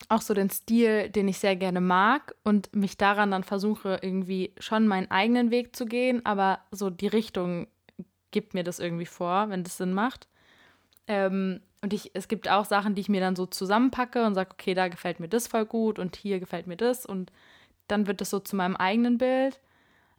auch 0.08 0.20
so 0.20 0.34
den 0.34 0.50
Stil, 0.50 1.08
den 1.08 1.26
ich 1.28 1.38
sehr 1.38 1.56
gerne 1.56 1.80
mag 1.80 2.34
und 2.44 2.74
mich 2.74 2.96
daran 2.96 3.30
dann 3.30 3.44
versuche, 3.44 3.98
irgendwie 4.02 4.52
schon 4.58 4.86
meinen 4.86 5.10
eigenen 5.10 5.50
Weg 5.50 5.74
zu 5.74 5.86
gehen, 5.86 6.24
aber 6.24 6.60
so 6.70 6.90
die 6.90 7.08
Richtung 7.08 7.66
gibt 8.30 8.54
mir 8.54 8.64
das 8.64 8.78
irgendwie 8.78 9.06
vor, 9.06 9.48
wenn 9.48 9.64
das 9.64 9.78
Sinn 9.78 9.92
macht. 9.92 10.28
Ähm, 11.08 11.60
und 11.82 11.92
ich, 11.92 12.10
es 12.14 12.28
gibt 12.28 12.48
auch 12.48 12.64
Sachen, 12.64 12.94
die 12.94 13.00
ich 13.00 13.08
mir 13.08 13.20
dann 13.20 13.36
so 13.36 13.46
zusammenpacke 13.46 14.24
und 14.24 14.34
sage, 14.34 14.50
okay, 14.52 14.74
da 14.74 14.88
gefällt 14.88 15.20
mir 15.20 15.28
das 15.28 15.46
voll 15.46 15.64
gut 15.64 15.98
und 15.98 16.16
hier 16.16 16.40
gefällt 16.40 16.66
mir 16.66 16.76
das 16.76 17.06
und 17.06 17.32
dann 17.88 18.06
wird 18.06 18.20
das 18.20 18.30
so 18.30 18.40
zu 18.40 18.56
meinem 18.56 18.76
eigenen 18.76 19.18
Bild 19.18 19.60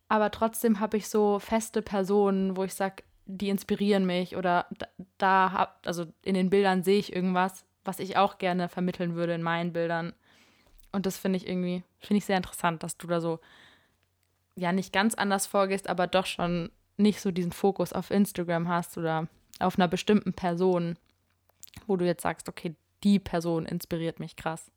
aber 0.10 0.32
trotzdem 0.32 0.80
habe 0.80 0.98
ich 0.98 1.10
so 1.10 1.40
feste 1.40 1.82
Personen, 1.82 2.56
wo 2.56 2.64
ich 2.64 2.74
sage, 2.74 3.04
die 3.26 3.50
inspirieren 3.50 4.06
mich 4.06 4.38
oder 4.38 4.68
da, 4.78 4.88
da 5.18 5.52
hab, 5.52 5.86
also 5.86 6.06
in 6.24 6.34
den 6.34 6.50
Bildern 6.50 6.84
sehe 6.84 7.00
ich 7.00 7.14
irgendwas, 7.14 7.66
was 7.84 8.00
ich 8.00 8.18
auch 8.18 8.38
gerne 8.38 8.70
vermitteln 8.70 9.16
würde 9.16 9.34
in 9.34 9.44
meinen 9.44 9.74
Bildern. 9.74 10.14
Und 10.92 11.06
das 11.06 11.18
finde 11.18 11.38
ich 11.38 11.48
irgendwie, 11.48 11.84
finde 12.00 12.20
ich 12.20 12.26
sehr 12.26 12.38
interessant, 12.38 12.84
dass 12.84 12.98
du 12.98 13.08
da 13.08 13.20
so, 13.20 13.40
ja, 14.56 14.72
nicht 14.72 14.94
ganz 14.94 15.14
anders 15.14 15.46
vorgehst, 15.46 15.90
aber 15.90 16.08
doch 16.08 16.26
schon 16.26 16.72
nicht 16.96 17.22
so 17.22 17.32
diesen 17.32 17.52
Fokus 17.52 17.94
auf 17.94 18.10
Instagram 18.10 18.68
hast 18.70 18.98
oder 18.98 19.28
auf 19.60 19.78
einer 19.78 19.88
bestimmten 19.88 20.34
Person, 20.34 20.98
wo 21.86 21.98
du 21.98 22.06
jetzt 22.06 22.24
sagst, 22.24 22.50
okay, 22.50 22.76
die 23.04 23.20
Person 23.20 23.66
inspiriert 23.66 24.20
mich 24.20 24.36
krass. 24.36 24.72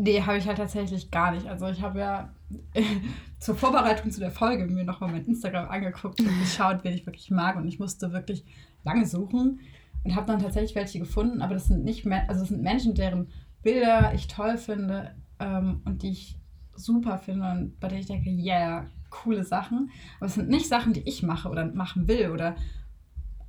Nee, 0.00 0.22
habe 0.22 0.38
ich 0.38 0.46
halt 0.46 0.58
tatsächlich 0.58 1.10
gar 1.10 1.32
nicht. 1.32 1.48
Also 1.48 1.66
ich 1.66 1.82
habe 1.82 1.98
ja 1.98 2.32
zur 3.40 3.56
Vorbereitung 3.56 4.12
zu 4.12 4.20
der 4.20 4.30
Folge 4.30 4.64
mir 4.66 4.84
nochmal 4.84 5.10
mein 5.10 5.24
Instagram 5.24 5.68
angeguckt 5.68 6.20
und 6.20 6.38
geschaut, 6.38 6.84
wen 6.84 6.94
ich 6.94 7.04
wirklich 7.04 7.32
mag. 7.32 7.56
Und 7.56 7.66
ich 7.66 7.80
musste 7.80 8.12
wirklich 8.12 8.44
lange 8.84 9.06
suchen 9.06 9.58
und 10.04 10.14
habe 10.14 10.28
dann 10.28 10.38
tatsächlich 10.38 10.76
welche 10.76 11.00
gefunden. 11.00 11.42
Aber 11.42 11.54
das 11.54 11.66
sind 11.66 11.82
nicht 11.82 12.06
also 12.06 12.42
das 12.42 12.48
sind 12.48 12.62
Menschen, 12.62 12.94
deren 12.94 13.26
Bilder 13.64 14.14
ich 14.14 14.28
toll 14.28 14.56
finde 14.56 15.16
ähm, 15.40 15.82
und 15.84 16.04
die 16.04 16.10
ich 16.10 16.36
super 16.76 17.18
finde 17.18 17.50
und 17.50 17.80
bei 17.80 17.88
denen 17.88 18.02
ich 18.02 18.06
denke, 18.06 18.30
yeah, 18.30 18.86
coole 19.10 19.42
Sachen. 19.42 19.90
Aber 20.18 20.26
es 20.26 20.34
sind 20.34 20.48
nicht 20.48 20.68
Sachen, 20.68 20.92
die 20.92 21.08
ich 21.08 21.24
mache 21.24 21.48
oder 21.48 21.64
machen 21.66 22.06
will 22.06 22.30
oder 22.30 22.54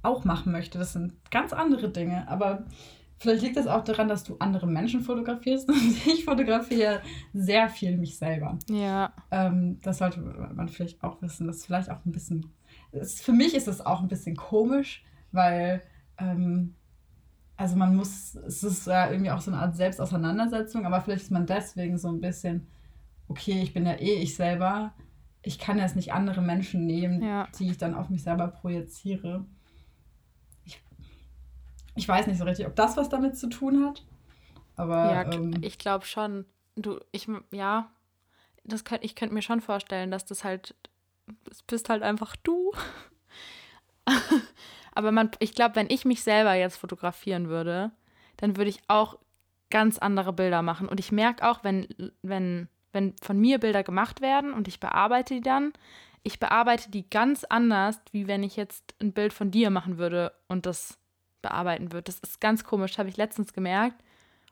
auch 0.01 0.25
machen 0.25 0.51
möchte. 0.51 0.79
Das 0.79 0.93
sind 0.93 1.13
ganz 1.29 1.53
andere 1.53 1.89
Dinge. 1.89 2.27
Aber 2.27 2.65
Vielleicht 3.19 3.43
liegt 3.43 3.57
es 3.57 3.67
auch 3.67 3.83
daran, 3.83 4.07
dass 4.07 4.23
du 4.23 4.37
andere 4.39 4.65
Menschen 4.65 5.01
fotografierst. 5.01 5.69
ich 6.07 6.23
fotografiere 6.23 7.01
sehr 7.33 7.67
viel 7.69 7.97
mich 7.97 8.17
selber. 8.17 8.57
Ja. 8.69 9.11
Ähm, 9.29 9.79
das 9.81 9.97
sollte 9.97 10.21
man 10.21 10.69
vielleicht 10.69 11.03
auch 11.03 11.21
wissen. 11.21 11.47
Das 11.47 11.57
ist 11.57 11.65
vielleicht 11.65 11.91
auch 11.91 12.05
ein 12.05 12.11
bisschen. 12.11 12.53
Ist, 12.91 13.21
für 13.21 13.33
mich 13.33 13.55
ist 13.55 13.67
es 13.67 13.85
auch 13.85 14.01
ein 14.01 14.07
bisschen 14.07 14.35
komisch, 14.35 15.03
weil. 15.31 15.81
Ähm, 16.17 16.75
also 17.57 17.75
man 17.75 17.93
muss, 17.93 18.35
es 18.35 18.63
ist 18.63 18.87
ja 18.87 19.11
irgendwie 19.11 19.31
auch 19.31 19.41
so 19.41 19.51
eine 19.51 19.59
Art 19.59 19.75
Selbstauseinandersetzung, 19.75 20.85
aber 20.85 21.01
vielleicht 21.01 21.23
ist 21.23 21.31
man 21.31 21.45
deswegen 21.45 21.97
so 21.97 22.07
ein 22.07 22.21
bisschen, 22.21 22.67
okay, 23.27 23.61
ich 23.61 23.73
bin 23.73 23.85
ja 23.85 23.95
eh 23.95 24.13
ich 24.13 24.37
selber, 24.37 24.93
ich 25.41 25.59
kann 25.59 25.77
jetzt 25.77 25.97
nicht 25.97 26.13
andere 26.13 26.41
Menschen 26.41 26.85
nehmen, 26.85 27.21
ja. 27.21 27.49
die 27.59 27.69
ich 27.69 27.77
dann 27.77 27.95
auf 27.95 28.09
mich 28.09 28.23
selber 28.23 28.47
projiziere 28.47 29.45
ich 31.99 32.07
weiß 32.07 32.27
nicht 32.27 32.37
so 32.37 32.45
richtig, 32.45 32.65
ob 32.65 32.75
das 32.77 32.95
was 32.95 33.09
damit 33.09 33.37
zu 33.37 33.49
tun 33.49 33.85
hat. 33.85 34.03
Aber 34.77 35.11
ja, 35.11 35.33
ähm, 35.33 35.53
ich 35.61 35.77
glaube 35.77 36.05
schon. 36.05 36.45
Du, 36.77 36.97
ich, 37.11 37.27
ja, 37.51 37.91
das 38.63 38.85
könnt, 38.85 39.03
ich 39.03 39.15
könnte 39.15 39.33
mir 39.33 39.41
schon 39.41 39.59
vorstellen, 39.59 40.09
dass 40.09 40.23
das 40.23 40.45
halt, 40.45 40.75
das 41.43 41.61
bist 41.63 41.89
halt 41.89 42.01
einfach 42.01 42.37
du. 42.37 42.71
Aber 44.93 45.11
man, 45.11 45.31
ich 45.39 45.53
glaube, 45.53 45.75
wenn 45.75 45.89
ich 45.89 46.05
mich 46.05 46.23
selber 46.23 46.53
jetzt 46.53 46.77
fotografieren 46.77 47.49
würde, 47.49 47.91
dann 48.37 48.55
würde 48.55 48.69
ich 48.69 48.79
auch 48.87 49.19
ganz 49.69 49.97
andere 49.97 50.31
Bilder 50.31 50.61
machen. 50.61 50.87
Und 50.87 51.01
ich 51.01 51.11
merke 51.11 51.49
auch, 51.49 51.65
wenn, 51.65 51.87
wenn, 52.21 52.69
wenn 52.93 53.13
von 53.21 53.37
mir 53.37 53.59
Bilder 53.59 53.83
gemacht 53.83 54.21
werden 54.21 54.53
und 54.53 54.69
ich 54.69 54.79
bearbeite 54.79 55.33
die 55.33 55.41
dann, 55.41 55.73
ich 56.23 56.39
bearbeite 56.39 56.89
die 56.89 57.09
ganz 57.09 57.43
anders, 57.43 57.99
wie 58.11 58.27
wenn 58.27 58.43
ich 58.43 58.55
jetzt 58.55 58.95
ein 59.01 59.11
Bild 59.11 59.33
von 59.33 59.51
dir 59.51 59.69
machen 59.69 59.97
würde 59.97 60.31
und 60.47 60.65
das 60.65 60.98
bearbeiten 61.41 61.91
wird. 61.91 62.07
Das 62.07 62.19
ist 62.19 62.41
ganz 62.41 62.63
komisch, 62.63 62.97
habe 62.97 63.09
ich 63.09 63.17
letztens 63.17 63.53
gemerkt 63.53 64.03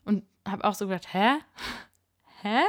und 0.06 0.24
habe 0.48 0.64
auch 0.64 0.74
so 0.74 0.88
gedacht, 0.88 1.14
hä? 1.14 1.36
Hä? 2.42 2.62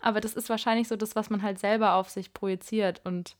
Aber 0.00 0.20
das 0.20 0.34
ist 0.34 0.48
wahrscheinlich 0.48 0.88
so 0.88 0.96
das, 0.96 1.14
was 1.14 1.30
man 1.30 1.42
halt 1.42 1.60
selber 1.60 1.94
auf 1.94 2.10
sich 2.10 2.34
projiziert 2.34 3.00
und 3.04 3.36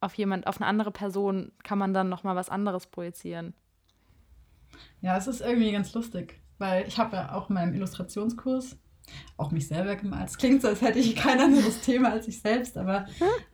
auf 0.00 0.14
jemand, 0.14 0.46
auf 0.46 0.56
eine 0.56 0.66
andere 0.66 0.90
Person 0.90 1.52
kann 1.62 1.78
man 1.78 1.92
dann 1.92 2.08
noch 2.08 2.24
mal 2.24 2.34
was 2.34 2.48
anderes 2.48 2.86
projizieren. 2.86 3.52
Ja, 5.02 5.16
es 5.16 5.26
ist 5.26 5.42
irgendwie 5.42 5.72
ganz 5.72 5.92
lustig, 5.92 6.40
weil 6.58 6.86
ich 6.88 6.98
habe 6.98 7.16
ja 7.16 7.34
auch 7.34 7.50
in 7.50 7.54
meinem 7.54 7.74
Illustrationskurs 7.74 8.78
auch 9.36 9.50
mich 9.50 9.68
selber 9.68 9.96
gemalt. 9.96 10.28
Es 10.28 10.38
klingt 10.38 10.62
so, 10.62 10.68
als 10.68 10.80
hätte 10.80 10.98
ich 10.98 11.14
kein 11.14 11.40
anderes 11.40 11.80
Thema 11.82 12.10
als 12.10 12.26
ich 12.28 12.40
selbst, 12.40 12.76
aber 12.76 13.06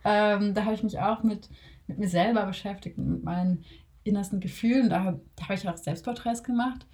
ähm, 0.05 0.55
da 0.55 0.65
habe 0.65 0.75
ich 0.75 0.83
mich 0.83 0.99
auch 0.99 1.23
mit, 1.23 1.49
mit 1.87 1.99
mir 1.99 2.09
selber 2.09 2.47
beschäftigt 2.47 2.99
und 2.99 3.09
mit 3.09 3.25
meinen 3.25 3.65
innersten 4.05 4.41
Gefühlen. 4.41 4.91
Da, 4.91 5.05
habe 5.05 5.55
ich 5.55 5.69
auch 5.69 5.77
Selbstporträts 5.77 6.43
gemacht. 6.43 6.87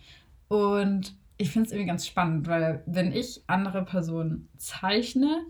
Und 0.48 1.16
ich 1.36 1.50
finde 1.50 1.66
es 1.66 1.72
irgendwie 1.72 1.88
ganz 1.88 2.06
spannend, 2.06 2.46
weil 2.48 2.83
wenn 2.87 3.12
ich 3.12 3.42
andere 3.46 3.85
Personen 3.85 4.48
zeichne, 4.56 5.44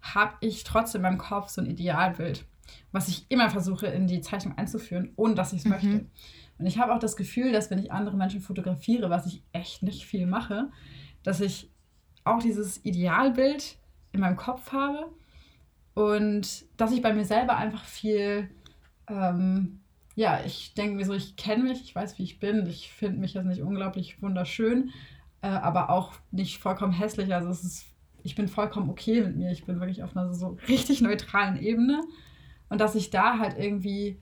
habe 0.00 0.34
ich 0.40 0.64
trotzdem 0.64 1.00
in 1.00 1.02
meinem 1.02 1.18
Kopf 1.18 1.48
so 1.50 1.60
ein 1.60 1.66
Idealbild, 1.66 2.44
was 2.92 3.08
ich 3.08 3.26
immer 3.28 3.50
versuche 3.50 3.86
in 3.86 4.06
die 4.06 4.20
Zeichnung 4.20 4.56
einzuführen, 4.56 5.12
ohne 5.16 5.34
dass 5.34 5.52
ich 5.52 5.60
es 5.60 5.64
mhm. 5.64 5.70
möchte. 5.70 6.06
Und 6.58 6.66
ich 6.66 6.78
habe 6.78 6.94
auch 6.94 6.98
das 6.98 7.16
Gefühl, 7.16 7.52
dass 7.52 7.70
wenn 7.70 7.78
ich 7.78 7.92
andere 7.92 8.16
Menschen 8.16 8.40
fotografiere, 8.40 9.10
was 9.10 9.26
ich 9.26 9.42
echt 9.52 9.82
nicht 9.82 10.06
viel 10.06 10.26
mache, 10.26 10.70
dass 11.22 11.40
ich 11.40 11.70
auch 12.24 12.40
dieses 12.40 12.84
Idealbild 12.84 13.78
in 14.12 14.20
meinem 14.20 14.36
Kopf 14.36 14.72
habe 14.72 15.12
und 15.94 16.64
dass 16.76 16.92
ich 16.92 17.02
bei 17.02 17.12
mir 17.12 17.24
selber 17.24 17.56
einfach 17.56 17.84
viel 17.84 18.50
ähm, 19.08 19.80
ja, 20.18 20.40
ich 20.44 20.74
denke 20.74 20.96
mir 20.96 21.04
so, 21.04 21.14
ich 21.14 21.36
kenne 21.36 21.62
mich, 21.62 21.80
ich 21.80 21.94
weiß, 21.94 22.18
wie 22.18 22.24
ich 22.24 22.40
bin. 22.40 22.66
Ich 22.66 22.90
finde 22.90 23.20
mich 23.20 23.34
jetzt 23.34 23.46
nicht 23.46 23.62
unglaublich 23.62 24.20
wunderschön, 24.20 24.90
äh, 25.42 25.46
aber 25.46 25.90
auch 25.90 26.12
nicht 26.32 26.58
vollkommen 26.58 26.92
hässlich. 26.92 27.32
Also 27.32 27.50
es 27.50 27.62
ist, 27.62 27.86
ich 28.24 28.34
bin 28.34 28.48
vollkommen 28.48 28.90
okay 28.90 29.20
mit 29.20 29.36
mir. 29.36 29.52
Ich 29.52 29.64
bin 29.64 29.78
wirklich 29.78 30.02
auf 30.02 30.16
einer 30.16 30.34
so 30.34 30.58
richtig 30.66 31.02
neutralen 31.02 31.56
Ebene. 31.56 32.00
Und 32.68 32.80
dass 32.80 32.96
ich 32.96 33.10
da 33.10 33.38
halt 33.38 33.56
irgendwie, 33.58 34.18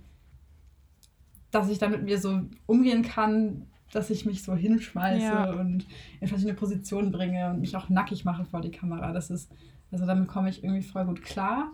dass 1.51 1.71
ich 1.71 1.79
da 1.79 1.89
mit 1.89 2.03
mir 2.03 2.21
so 2.21 2.43
umgehen 2.67 3.03
kann, 3.03 3.65
dass 3.91 4.11
ich 4.11 4.27
mich 4.27 4.43
so 4.43 4.55
hinschmeiße 4.55 5.25
ja. 5.25 5.51
und 5.51 5.87
in 6.21 6.29
verschiedene 6.29 6.59
Positionen 6.59 7.11
bringe 7.11 7.49
und 7.49 7.61
mich 7.61 7.75
auch 7.75 7.89
nackig 7.89 8.27
mache 8.27 8.45
vor 8.45 8.61
die 8.61 8.71
Kamera. 8.71 9.15
Das 9.15 9.31
ist, 9.31 9.51
also 9.91 10.05
damit 10.05 10.29
komme 10.29 10.51
ich 10.51 10.63
irgendwie 10.63 10.83
voll 10.83 11.07
gut 11.07 11.23
klar. 11.23 11.73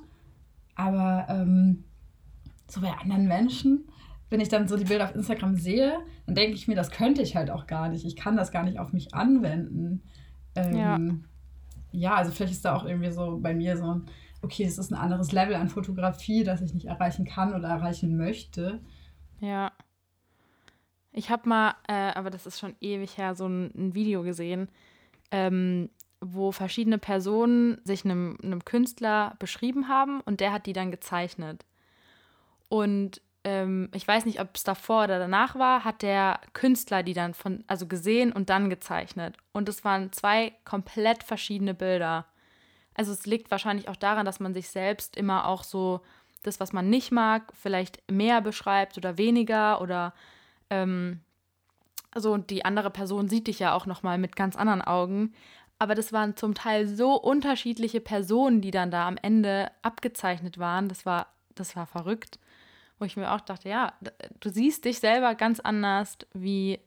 Aber 0.76 1.26
ähm, 1.28 1.82
so 2.68 2.80
bei 2.80 2.92
anderen 2.92 3.26
Menschen, 3.26 3.88
wenn 4.32 4.40
ich 4.40 4.48
dann 4.48 4.66
so 4.66 4.76
die 4.76 4.84
Bilder 4.84 5.04
auf 5.04 5.14
Instagram 5.14 5.56
sehe, 5.56 6.00
dann 6.26 6.34
denke 6.34 6.56
ich 6.56 6.66
mir, 6.66 6.74
das 6.74 6.90
könnte 6.90 7.20
ich 7.22 7.36
halt 7.36 7.50
auch 7.50 7.66
gar 7.66 7.88
nicht. 7.88 8.04
Ich 8.04 8.16
kann 8.16 8.36
das 8.36 8.50
gar 8.50 8.64
nicht 8.64 8.78
auf 8.78 8.92
mich 8.92 9.14
anwenden. 9.14 10.02
Ähm, 10.54 10.76
ja. 10.76 10.98
ja, 11.92 12.14
also 12.14 12.32
vielleicht 12.32 12.54
ist 12.54 12.64
da 12.64 12.74
auch 12.74 12.84
irgendwie 12.84 13.12
so 13.12 13.38
bei 13.40 13.54
mir 13.54 13.76
so 13.76 13.94
ein, 13.94 14.06
okay, 14.40 14.64
es 14.64 14.78
ist 14.78 14.90
ein 14.90 14.98
anderes 14.98 15.32
Level 15.32 15.54
an 15.54 15.68
Fotografie, 15.68 16.44
das 16.44 16.62
ich 16.62 16.72
nicht 16.72 16.86
erreichen 16.86 17.26
kann 17.26 17.54
oder 17.54 17.68
erreichen 17.68 18.16
möchte. 18.16 18.80
Ja. 19.40 19.72
Ich 21.12 21.30
habe 21.30 21.46
mal, 21.48 21.74
äh, 21.86 22.12
aber 22.14 22.30
das 22.30 22.46
ist 22.46 22.58
schon 22.58 22.74
ewig 22.80 23.18
her, 23.18 23.34
so 23.34 23.46
ein, 23.46 23.70
ein 23.76 23.94
Video 23.94 24.22
gesehen, 24.22 24.68
ähm, 25.30 25.90
wo 26.22 26.52
verschiedene 26.52 26.96
Personen 26.96 27.82
sich 27.84 28.06
einem, 28.06 28.38
einem 28.42 28.64
Künstler 28.64 29.34
beschrieben 29.38 29.88
haben 29.88 30.22
und 30.22 30.40
der 30.40 30.52
hat 30.52 30.64
die 30.64 30.72
dann 30.72 30.90
gezeichnet. 30.90 31.66
Und 32.70 33.20
ähm, 33.44 33.88
ich 33.92 34.06
weiß 34.06 34.24
nicht, 34.24 34.40
ob 34.40 34.50
es 34.54 34.64
davor 34.64 35.04
oder 35.04 35.18
danach 35.18 35.56
war, 35.56 35.84
hat 35.84 36.02
der 36.02 36.40
Künstler 36.52 37.02
die 37.02 37.14
dann 37.14 37.34
von, 37.34 37.64
also 37.66 37.86
gesehen 37.86 38.32
und 38.32 38.50
dann 38.50 38.70
gezeichnet. 38.70 39.36
Und 39.52 39.68
es 39.68 39.84
waren 39.84 40.12
zwei 40.12 40.52
komplett 40.64 41.24
verschiedene 41.24 41.74
Bilder. 41.74 42.26
Also 42.94 43.12
es 43.12 43.26
liegt 43.26 43.50
wahrscheinlich 43.50 43.88
auch 43.88 43.96
daran, 43.96 44.26
dass 44.26 44.40
man 44.40 44.54
sich 44.54 44.68
selbst 44.68 45.16
immer 45.16 45.48
auch 45.48 45.64
so 45.64 46.00
das, 46.42 46.60
was 46.60 46.72
man 46.72 46.90
nicht 46.90 47.10
mag, 47.12 47.52
vielleicht 47.54 48.10
mehr 48.10 48.40
beschreibt 48.40 48.96
oder 48.98 49.16
weniger 49.18 49.80
oder 49.80 50.12
ähm, 50.70 51.20
also 52.10 52.36
die 52.36 52.64
andere 52.64 52.90
Person 52.90 53.28
sieht 53.28 53.46
dich 53.46 53.58
ja 53.58 53.74
auch 53.74 53.86
nochmal 53.86 54.18
mit 54.18 54.36
ganz 54.36 54.56
anderen 54.56 54.82
Augen. 54.82 55.32
Aber 55.78 55.94
das 55.94 56.12
waren 56.12 56.36
zum 56.36 56.54
Teil 56.54 56.86
so 56.86 57.14
unterschiedliche 57.14 58.00
Personen, 58.00 58.60
die 58.60 58.70
dann 58.70 58.90
da 58.90 59.08
am 59.08 59.16
Ende 59.16 59.70
abgezeichnet 59.82 60.58
waren. 60.58 60.88
Das 60.88 61.06
war, 61.06 61.28
das 61.54 61.74
war 61.74 61.86
verrückt 61.86 62.38
wo 62.98 63.04
ich 63.04 63.16
mir 63.16 63.32
auch 63.32 63.40
dachte, 63.40 63.68
ja, 63.68 63.94
du 64.40 64.50
siehst 64.50 64.84
dich 64.84 65.00
selber 65.00 65.34
ganz 65.34 65.60
anders, 65.60 66.16
wie 66.34 66.78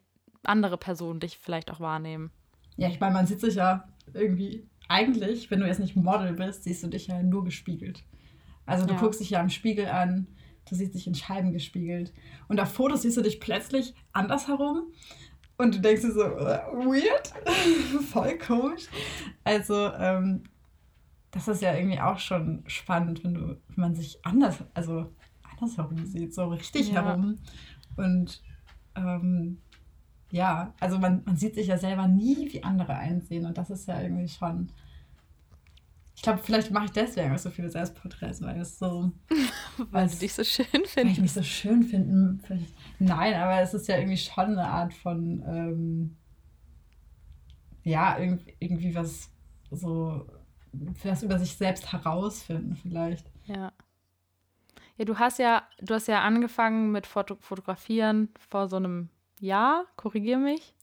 andere 0.44 0.78
Personen 0.78 1.20
dich 1.20 1.38
vielleicht 1.38 1.72
auch 1.72 1.80
wahrnehmen. 1.80 2.32
Ja, 2.78 2.88
ich 2.88 3.00
meine, 3.00 3.14
man 3.14 3.28
sieht 3.28 3.42
sich 3.42 3.56
ja 3.56 3.88
irgendwie, 4.14 4.68
eigentlich, 4.88 5.50
wenn 5.50 5.60
du 5.60 5.68
jetzt 5.68 5.80
nicht 5.80 5.96
Model 5.96 6.34
bist, 6.34 6.64
siehst 6.64 6.84
du 6.84 6.88
dich 6.88 7.08
ja 7.08 7.22
nur 7.24 7.44
gespiegelt. 7.44 8.04
Also 8.66 8.86
du 8.86 8.94
ja. 8.94 9.00
guckst 9.00 9.20
dich 9.20 9.32
ja 9.32 9.42
im 9.42 9.50
Spiegel 9.50 9.88
an, 9.88 10.28
du 10.70 10.76
siehst 10.76 10.94
dich 10.94 11.08
in 11.08 11.16
Scheiben 11.16 11.54
gespiegelt. 11.54 12.14
Und 12.48 12.60
auf 12.60 12.72
Fotos 12.74 13.04
siehst 13.04 13.18
du 13.18 13.22
dich 13.22 13.40
plötzlich 13.40 13.94
andersherum 14.14 14.92
und 15.58 15.76
du 15.76 15.80
denkst 15.80 16.02
dir 16.02 16.12
so, 16.12 16.24
äh, 16.24 16.60
weird, 16.74 17.34
voll 18.12 18.38
komisch. 18.38 18.88
Also, 19.44 19.94
ähm, 19.94 20.44
das 21.32 21.48
ist 21.48 21.62
ja 21.62 21.76
irgendwie 21.76 22.00
auch 22.00 22.20
schon 22.20 22.64
spannend, 22.68 23.24
wenn 23.24 23.34
du, 23.34 23.42
wenn 23.50 23.76
man 23.76 23.96
sich 23.96 24.26
anders, 24.26 24.64
also 24.74 25.12
andersherum 25.58 26.06
sieht, 26.06 26.34
so 26.34 26.48
richtig 26.48 26.90
ja. 26.90 27.04
herum. 27.04 27.38
Und 27.96 28.42
ähm, 28.96 29.60
ja, 30.32 30.74
also 30.80 30.98
man, 31.00 31.24
man 31.26 31.38
sieht 31.38 31.56
sich 31.56 31.68
ja 31.68 31.78
selber 31.78 32.08
nie, 32.08 32.52
wie 32.52 32.64
andere 32.64 32.96
einsehen. 32.96 33.46
Und 33.46 33.58
das 33.58 33.70
ist 33.70 33.88
ja 33.88 34.02
irgendwie 34.02 34.28
schon. 34.28 34.72
Ich 36.16 36.22
glaube, 36.22 36.40
vielleicht 36.44 36.72
mache 36.72 36.86
ich 36.86 36.92
deswegen 36.92 37.34
auch 37.34 37.38
so 37.38 37.50
viele 37.50 37.70
Selbstporträts, 37.70 38.42
weil 38.42 38.60
es 38.60 38.80
so. 38.80 39.12
weil 39.92 40.10
sie 40.10 40.20
dich 40.20 40.34
so 40.34 40.44
schön 40.44 40.66
finden. 40.66 40.96
Weil 40.96 41.08
ich 41.08 41.22
mich 41.22 41.34
so 41.34 41.44
schön 41.44 41.84
finden. 41.84 42.42
Nein, 43.00 43.34
aber 43.36 43.62
es 43.62 43.74
ist 43.74 43.88
ja 43.88 43.98
irgendwie 43.98 44.18
schon 44.18 44.46
eine 44.46 44.68
Art 44.68 44.94
von. 44.94 45.44
Ähm, 45.48 46.18
ja, 47.84 48.18
irgendwie, 48.18 48.56
irgendwie 48.60 48.96
was 48.96 49.30
so. 49.72 50.26
was 51.04 51.24
über 51.24 51.38
sich 51.38 51.56
selbst 51.56 51.92
herausfinden, 51.92 52.76
vielleicht. 52.76 53.32
Ja. 54.98 55.06
Du 55.06 55.20
hast 55.20 55.40
ja, 55.40 55.68
du 55.80 55.94
hast 55.94 56.08
ja 56.08 56.22
angefangen 56.22 56.92
mit 56.92 57.08
Foto 57.08 57.38
Fotografieren 57.40 58.30
vor 58.50 58.68
so 58.68 58.78
einem 58.78 59.10
Jahr, 59.40 59.86
korrigier 59.96 60.38
mich. 60.38 60.74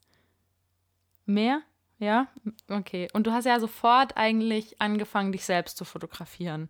Mehr? 1.27 1.62
Ja? 1.98 2.27
Okay. 2.68 3.09
Und 3.12 3.27
du 3.27 3.33
hast 3.33 3.44
ja 3.44 3.61
sofort 3.61 4.16
eigentlich 4.16 4.81
angefangen, 4.81 5.33
dich 5.33 5.44
selbst 5.44 5.77
zu 5.77 5.85
fotografieren. 5.85 6.68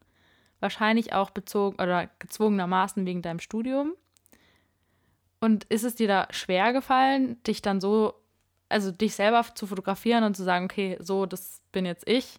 Wahrscheinlich 0.61 1.13
auch 1.13 1.31
bezogen 1.31 1.81
oder 1.83 2.09
gezwungenermaßen 2.19 3.05
wegen 3.07 3.23
deinem 3.23 3.41
Studium. 3.41 3.95
Und 5.41 5.65
ist 5.65 5.83
es 5.85 5.97
dir 5.97 6.07
da 6.07 6.29
schwer 6.31 6.73
gefallen, 6.73 7.43
dich 7.43 7.63
dann 7.63 7.81
so, 7.81 8.15
also 8.69 8.93
dich 8.93 9.15
selber 9.17 9.45
zu 9.55 9.67
fotografieren 9.67 10.23
und 10.23 10.37
zu 10.37 10.45
sagen, 10.45 10.67
okay, 10.67 10.97
so, 11.01 11.27
das 11.27 11.63
bin 11.73 11.85
jetzt 11.85 12.07
ich? 12.07 12.39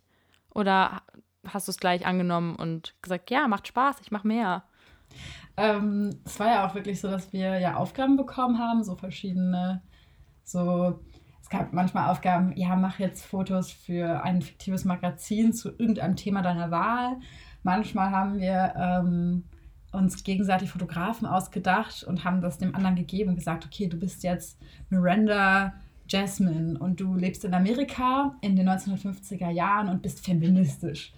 Oder 0.53 1.01
hast 1.45 1.67
du 1.67 1.71
es 1.71 1.79
gleich 1.79 2.05
angenommen 2.05 2.55
und 2.55 2.95
gesagt, 3.01 3.29
ja, 3.29 3.47
macht 3.49 3.67
Spaß, 3.67 3.97
ich 4.01 4.11
mache 4.11 4.27
mehr? 4.27 4.63
Ähm, 5.55 6.19
es 6.25 6.39
war 6.39 6.47
ja 6.47 6.67
auch 6.67 6.75
wirklich 6.75 6.99
so, 6.99 7.09
dass 7.09 7.31
wir 7.31 7.59
ja 7.59 7.75
Aufgaben 7.75 8.17
bekommen 8.17 8.57
haben, 8.57 8.83
so 8.83 8.95
verschiedene, 8.95 9.81
so, 10.43 10.99
es 11.41 11.49
gab 11.49 11.73
manchmal 11.73 12.09
Aufgaben, 12.09 12.53
ja, 12.55 12.75
mach 12.75 12.99
jetzt 12.99 13.25
Fotos 13.25 13.71
für 13.71 14.23
ein 14.23 14.41
fiktives 14.41 14.85
Magazin 14.85 15.53
zu 15.53 15.69
irgendeinem 15.69 16.15
Thema 16.15 16.41
deiner 16.41 16.71
Wahl. 16.71 17.17
Manchmal 17.61 18.11
haben 18.11 18.39
wir 18.39 18.73
ähm, 18.75 19.43
uns 19.91 20.23
gegenseitig 20.23 20.71
Fotografen 20.71 21.27
ausgedacht 21.27 22.03
und 22.03 22.23
haben 22.23 22.41
das 22.41 22.57
dem 22.57 22.75
anderen 22.75 22.95
gegeben 22.95 23.29
und 23.29 23.35
gesagt, 23.35 23.65
okay, 23.65 23.87
du 23.87 23.97
bist 23.97 24.23
jetzt 24.23 24.59
Miranda 24.89 25.73
Jasmine 26.07 26.77
und 26.79 26.99
du 26.99 27.15
lebst 27.15 27.45
in 27.45 27.53
Amerika 27.53 28.35
in 28.41 28.55
den 28.55 28.67
1950er 28.67 29.49
Jahren 29.49 29.87
und 29.87 30.01
bist 30.01 30.25
feministisch. 30.25 31.13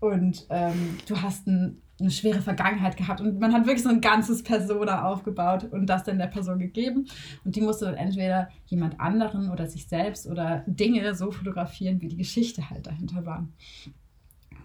Und 0.00 0.46
ähm, 0.50 0.98
du 1.06 1.20
hast 1.20 1.46
ein 1.46 1.82
eine 2.02 2.10
schwere 2.10 2.42
Vergangenheit 2.42 2.96
gehabt. 2.96 3.20
Und 3.20 3.38
man 3.38 3.52
hat 3.52 3.66
wirklich 3.66 3.82
so 3.82 3.88
ein 3.88 4.00
ganzes 4.00 4.42
Persona 4.42 5.04
aufgebaut 5.04 5.64
und 5.64 5.86
das 5.86 6.04
dann 6.04 6.18
der 6.18 6.26
Person 6.26 6.58
gegeben. 6.58 7.06
Und 7.44 7.56
die 7.56 7.60
musste 7.60 7.86
dann 7.86 7.94
entweder 7.94 8.48
jemand 8.66 9.00
anderen 9.00 9.50
oder 9.50 9.66
sich 9.66 9.86
selbst 9.88 10.26
oder 10.26 10.64
Dinge 10.66 11.14
so 11.14 11.30
fotografieren, 11.30 12.00
wie 12.00 12.08
die 12.08 12.16
Geschichte 12.16 12.68
halt 12.68 12.86
dahinter 12.86 13.24
war. 13.24 13.48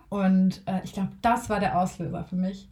Und 0.10 0.63
äh, 0.65 0.82
ich 0.84 0.93
glaube, 0.93 1.12
das 1.21 1.50
war 1.50 1.60
der 1.60 1.80
Auslöser 1.80 2.23
für 2.23 2.36
mich, 2.36 2.69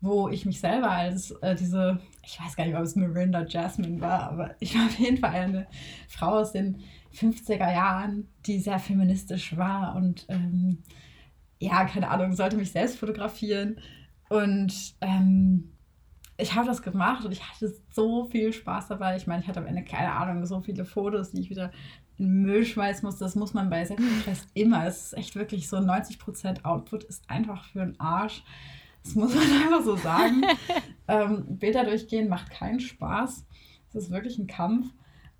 wo 0.00 0.28
ich 0.28 0.46
mich 0.46 0.60
selber 0.60 0.90
als 0.90 1.30
äh, 1.42 1.54
diese, 1.54 1.98
ich 2.24 2.38
weiß 2.40 2.56
gar 2.56 2.66
nicht, 2.66 2.76
ob 2.76 2.82
es 2.82 2.94
Miranda 2.94 3.44
Jasmine 3.46 4.00
war, 4.00 4.30
aber 4.30 4.54
ich 4.60 4.74
war 4.76 4.86
auf 4.86 4.98
jeden 4.98 5.16
Fall 5.16 5.30
eine 5.30 5.66
Frau 6.08 6.38
aus 6.38 6.52
den 6.52 6.80
50er 7.14 7.72
Jahren, 7.72 8.28
die 8.46 8.58
sehr 8.58 8.78
feministisch 8.78 9.56
war 9.56 9.96
und 9.96 10.26
ähm, 10.28 10.82
ja, 11.58 11.84
keine 11.84 12.10
Ahnung, 12.10 12.34
sollte 12.34 12.56
mich 12.56 12.72
selbst 12.72 12.98
fotografieren 12.98 13.78
und 14.28 14.94
ähm, 15.00 15.74
ich 16.36 16.54
habe 16.54 16.66
das 16.66 16.82
gemacht 16.82 17.24
und 17.24 17.32
ich 17.32 17.48
hatte 17.48 17.72
so 17.90 18.24
viel 18.24 18.52
Spaß 18.52 18.88
dabei. 18.88 19.16
Ich 19.16 19.26
meine, 19.26 19.42
ich 19.42 19.48
hatte 19.48 19.60
am 19.60 19.66
Ende 19.66 19.84
keine 19.84 20.12
Ahnung, 20.12 20.44
so 20.46 20.60
viele 20.60 20.84
Fotos, 20.84 21.30
die 21.30 21.40
ich 21.40 21.50
wieder 21.50 21.70
in 22.16 22.26
den 22.26 22.42
Müll 22.42 22.64
schmeißen 22.64 23.06
muss. 23.06 23.18
Das 23.18 23.36
muss 23.36 23.54
man 23.54 23.70
bei 23.70 23.84
Selbstpress 23.84 24.46
immer. 24.54 24.86
Es 24.86 25.06
ist 25.06 25.12
echt 25.16 25.36
wirklich 25.36 25.68
so 25.68 25.76
90% 25.76 26.64
Output 26.64 27.04
ist 27.04 27.28
einfach 27.28 27.64
für 27.66 27.80
den 27.80 27.98
Arsch. 28.00 28.42
Das 29.04 29.14
muss 29.14 29.34
man 29.34 29.44
einfach 29.64 29.84
so 29.84 29.96
sagen. 29.96 30.42
ähm, 31.08 31.58
Bilder 31.58 31.84
durchgehen 31.84 32.28
macht 32.28 32.50
keinen 32.50 32.80
Spaß. 32.80 33.46
Es 33.90 33.94
ist 33.94 34.10
wirklich 34.10 34.38
ein 34.38 34.46
Kampf. 34.46 34.86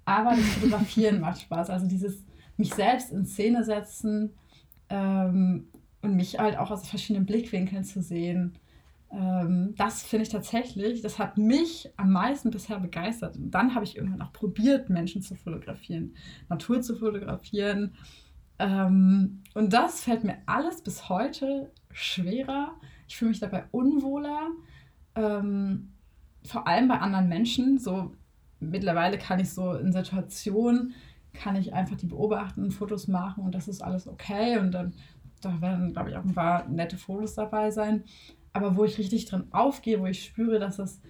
Aber 0.05 0.31
das 0.31 0.45
Fotografieren 0.45 1.21
macht 1.21 1.41
Spaß. 1.41 1.71
Also 1.71 1.87
dieses 1.87 2.25
mich 2.57 2.73
selbst 2.73 3.11
in 3.11 3.27
Szene 3.27 3.65
setzen 3.65 4.35
ähm, 4.91 5.69
und 6.03 6.15
mich 6.15 6.39
halt 6.39 6.57
auch 6.57 6.71
aus 6.71 6.89
verschiedenen 6.89 7.27
Blickwinkeln 7.27 7.83
zu 7.83 8.01
sehen 8.01 8.59
ähm, 9.17 9.75
das 9.77 10.03
finde 10.03 10.25
ich 10.25 10.29
tatsächlich, 10.29 11.01
das 11.01 11.19
hat 11.19 11.39
mich 11.39 11.89
am 11.97 12.11
meisten 12.11 12.51
bisher 12.51 12.81
begeistert. 12.81 13.37
Und 13.37 13.53
dann 13.53 13.75
habe 13.75 13.85
ich 13.85 13.97
irgendwann 13.97 14.23
auch 14.23 14.33
probiert, 14.33 14.91
Menschen 14.91 15.23
zu 15.23 15.37
fotografieren, 15.37 16.17
Natur 16.49 16.81
zu 16.81 16.97
fotografieren. 16.97 17.95
Ähm, 18.59 19.43
und 19.55 19.73
das 19.73 20.03
fällt 20.03 20.25
mir 20.25 20.39
alles 20.47 20.83
bis 20.83 21.09
heute 21.09 21.71
schwerer. 21.93 22.73
Ich 23.07 23.17
fühle 23.17 23.31
mich 23.31 23.41
dabei 23.41 23.65
unwohler, 23.71 24.49
ähm, 25.15 25.93
vor 26.45 26.67
allem 26.67 26.89
bei 26.89 26.99
anderen 26.99 27.29
Menschen. 27.29 27.79
So 27.79 28.13
mittlerweile 28.59 29.19
kann 29.19 29.39
ich 29.39 29.51
so 29.51 29.75
in 29.75 29.93
Situationen, 29.93 30.95
kann 31.33 31.57
ich 31.57 31.73
einfach 31.73 31.97
die 31.97 32.07
beobachten, 32.07 32.71
Fotos 32.73 33.07
machen 33.07 33.45
und 33.45 33.55
das 33.55 33.69
ist 33.69 33.83
alles 33.83 34.09
okay. 34.09 34.59
Und 34.59 34.73
dann 34.73 34.95
da 35.41 35.61
werden, 35.61 35.93
glaube 35.93 36.11
ich, 36.11 36.17
auch 36.17 36.25
ein 36.25 36.35
paar 36.35 36.67
nette 36.69 36.97
Fotos 36.97 37.35
dabei 37.35 37.71
sein 37.71 38.03
aber 38.55 38.77
wo 38.77 38.85
ich 38.85 38.97
richtig 38.97 39.27
drin 39.27 39.49
aufgehe, 39.51 40.01
wo 40.01 40.07
ich 40.07 40.25
spüre, 40.25 40.59
dass 40.59 40.79
es 40.79 41.01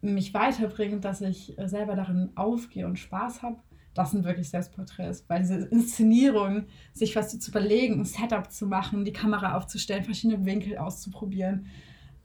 mich 0.00 0.32
weiterbringt, 0.32 1.04
dass 1.04 1.20
ich 1.20 1.58
äh, 1.58 1.68
selber 1.68 1.96
darin 1.96 2.30
aufgehe 2.36 2.86
und 2.86 2.98
Spaß 2.98 3.42
habe, 3.42 3.58
das 3.94 4.12
sind 4.12 4.24
wirklich 4.24 4.48
Selbstporträts. 4.48 5.24
Weil 5.28 5.40
diese 5.40 5.66
Inszenierung, 5.66 6.66
sich 6.92 7.14
was 7.16 7.38
zu 7.38 7.50
überlegen, 7.50 8.00
ein 8.00 8.04
Setup 8.04 8.50
zu 8.50 8.66
machen, 8.66 9.04
die 9.04 9.12
Kamera 9.12 9.56
aufzustellen, 9.56 10.04
verschiedene 10.04 10.44
Winkel 10.44 10.78
auszuprobieren, 10.78 11.66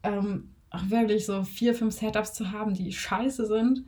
ähm, 0.04 0.56
auch 0.70 0.90
wirklich 0.90 1.26
so 1.26 1.44
vier, 1.44 1.74
fünf 1.74 1.96
Setups 1.96 2.34
zu 2.34 2.52
haben, 2.52 2.74
die 2.74 2.92
scheiße 2.92 3.48
sind, 3.48 3.84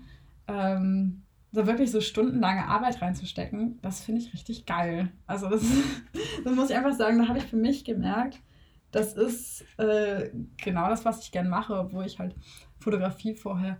ähm, 0.47 1.23
so 1.51 1.67
wirklich 1.67 1.91
so 1.91 2.01
stundenlange 2.01 2.65
Arbeit 2.65 3.01
reinzustecken, 3.01 3.79
das 3.81 4.01
finde 4.01 4.21
ich 4.21 4.33
richtig 4.33 4.65
geil. 4.65 5.11
Also 5.27 5.49
das, 5.49 5.63
das 6.43 6.55
muss 6.55 6.69
ich 6.69 6.75
einfach 6.75 6.93
sagen, 6.93 7.19
da 7.19 7.27
habe 7.27 7.39
ich 7.39 7.45
für 7.45 7.57
mich 7.57 7.83
gemerkt, 7.83 8.39
das 8.91 9.13
ist 9.13 9.65
äh, 9.77 10.30
genau 10.58 10.89
das, 10.89 11.06
was 11.06 11.23
ich 11.23 11.32
gern 11.32 11.49
mache, 11.49 11.73
obwohl 11.73 12.06
ich 12.06 12.19
halt 12.19 12.36
Fotografie 12.80 13.36
vorher 13.36 13.77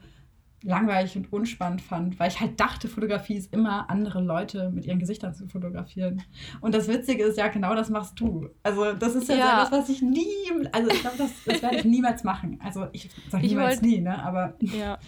langweilig 0.64 1.16
und 1.16 1.34
unspannend 1.34 1.82
fand, 1.82 2.20
weil 2.20 2.30
ich 2.30 2.40
halt 2.40 2.60
dachte, 2.60 2.88
Fotografie 2.88 3.36
ist 3.36 3.52
immer 3.52 3.90
andere 3.90 4.22
Leute 4.22 4.70
mit 4.70 4.86
ihren 4.86 5.00
Gesichtern 5.00 5.34
zu 5.34 5.48
fotografieren. 5.48 6.22
Und 6.62 6.76
das 6.76 6.88
Witzige 6.88 7.24
ist 7.24 7.38
ja, 7.38 7.48
genau 7.48 7.74
das 7.74 7.90
machst 7.90 8.20
du. 8.20 8.50
Also 8.62 8.94
das 8.94 9.16
ist 9.16 9.28
ja, 9.28 9.38
ja. 9.38 9.64
etwas, 9.64 9.80
was 9.80 9.90
ich 9.90 10.02
nie, 10.02 10.26
also 10.72 10.92
ich 10.92 11.02
glaube, 11.02 11.18
das, 11.18 11.32
das 11.46 11.62
werde 11.64 11.78
ich 11.78 11.86
niemals 11.86 12.24
machen. 12.24 12.60
Also 12.64 12.88
ich 12.92 13.10
sage 13.30 13.46
niemals 13.46 13.82
wollt, 13.82 13.92
nie, 13.92 14.02
ne? 14.02 14.24
Aber 14.24 14.54
ja. 14.60 15.00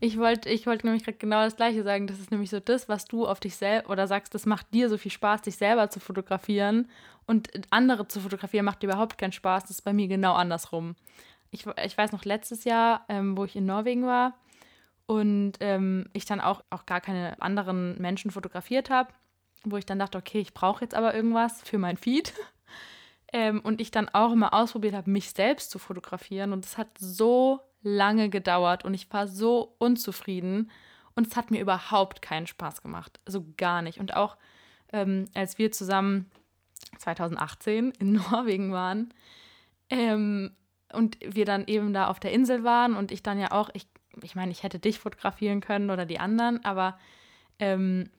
Ich 0.00 0.16
wollte 0.16 0.48
ich 0.48 0.66
wollt 0.66 0.84
nämlich 0.84 1.04
genau 1.18 1.42
das 1.42 1.56
Gleiche 1.56 1.82
sagen. 1.82 2.06
Das 2.06 2.20
ist 2.20 2.30
nämlich 2.30 2.50
so 2.50 2.60
das, 2.60 2.88
was 2.88 3.06
du 3.06 3.26
auf 3.26 3.40
dich 3.40 3.56
selbst 3.56 3.90
oder 3.90 4.06
sagst, 4.06 4.32
das 4.34 4.46
macht 4.46 4.72
dir 4.72 4.88
so 4.88 4.96
viel 4.96 5.10
Spaß, 5.10 5.42
dich 5.42 5.56
selber 5.56 5.90
zu 5.90 5.98
fotografieren. 5.98 6.88
Und 7.28 7.50
andere 7.68 8.08
zu 8.08 8.20
fotografieren 8.20 8.64
macht 8.64 8.82
überhaupt 8.82 9.18
keinen 9.18 9.32
Spaß. 9.32 9.64
Das 9.64 9.72
ist 9.72 9.82
bei 9.82 9.92
mir 9.92 10.08
genau 10.08 10.32
andersrum. 10.32 10.96
Ich, 11.50 11.66
ich 11.84 11.96
weiß 11.96 12.10
noch 12.12 12.24
letztes 12.24 12.64
Jahr, 12.64 13.04
ähm, 13.10 13.36
wo 13.36 13.44
ich 13.44 13.54
in 13.54 13.66
Norwegen 13.66 14.06
war 14.06 14.38
und 15.06 15.52
ähm, 15.60 16.08
ich 16.14 16.24
dann 16.24 16.40
auch, 16.40 16.64
auch 16.70 16.86
gar 16.86 17.02
keine 17.02 17.40
anderen 17.40 18.00
Menschen 18.00 18.30
fotografiert 18.30 18.88
habe, 18.88 19.12
wo 19.62 19.76
ich 19.76 19.84
dann 19.84 19.98
dachte, 19.98 20.16
okay, 20.16 20.40
ich 20.40 20.54
brauche 20.54 20.82
jetzt 20.82 20.94
aber 20.94 21.14
irgendwas 21.14 21.60
für 21.62 21.76
mein 21.76 21.98
Feed. 21.98 22.32
ähm, 23.34 23.60
und 23.60 23.82
ich 23.82 23.90
dann 23.90 24.08
auch 24.08 24.32
immer 24.32 24.54
ausprobiert 24.54 24.94
habe, 24.94 25.10
mich 25.10 25.30
selbst 25.30 25.70
zu 25.70 25.78
fotografieren. 25.78 26.54
Und 26.54 26.64
es 26.64 26.78
hat 26.78 26.88
so 26.98 27.60
lange 27.82 28.30
gedauert 28.30 28.86
und 28.86 28.94
ich 28.94 29.12
war 29.12 29.28
so 29.28 29.74
unzufrieden 29.76 30.70
und 31.14 31.26
es 31.26 31.36
hat 31.36 31.50
mir 31.50 31.60
überhaupt 31.60 32.22
keinen 32.22 32.46
Spaß 32.46 32.80
gemacht. 32.80 33.20
Also 33.26 33.44
gar 33.58 33.82
nicht. 33.82 34.00
Und 34.00 34.16
auch 34.16 34.38
ähm, 34.94 35.26
als 35.34 35.58
wir 35.58 35.70
zusammen 35.72 36.30
2018 36.96 37.92
in 37.98 38.12
Norwegen 38.30 38.72
waren 38.72 39.12
ähm, 39.90 40.52
und 40.92 41.18
wir 41.20 41.44
dann 41.44 41.66
eben 41.66 41.92
da 41.92 42.08
auf 42.08 42.20
der 42.20 42.32
Insel 42.32 42.64
waren 42.64 42.94
und 42.94 43.12
ich 43.12 43.22
dann 43.22 43.38
ja 43.38 43.52
auch, 43.52 43.70
ich, 43.74 43.86
ich 44.22 44.34
meine, 44.34 44.52
ich 44.52 44.62
hätte 44.62 44.78
dich 44.78 44.98
fotografieren 44.98 45.60
können 45.60 45.90
oder 45.90 46.06
die 46.06 46.18
anderen, 46.18 46.64
aber 46.64 46.98
ähm, 47.58 48.10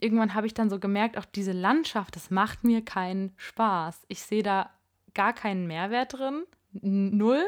irgendwann 0.00 0.34
habe 0.34 0.46
ich 0.46 0.54
dann 0.54 0.70
so 0.70 0.78
gemerkt, 0.78 1.18
auch 1.18 1.24
diese 1.24 1.52
Landschaft, 1.52 2.16
das 2.16 2.30
macht 2.30 2.64
mir 2.64 2.84
keinen 2.84 3.32
Spaß. 3.36 4.04
Ich 4.08 4.20
sehe 4.22 4.42
da 4.42 4.70
gar 5.14 5.32
keinen 5.32 5.66
Mehrwert 5.66 6.14
drin, 6.14 6.44
null. 6.72 7.44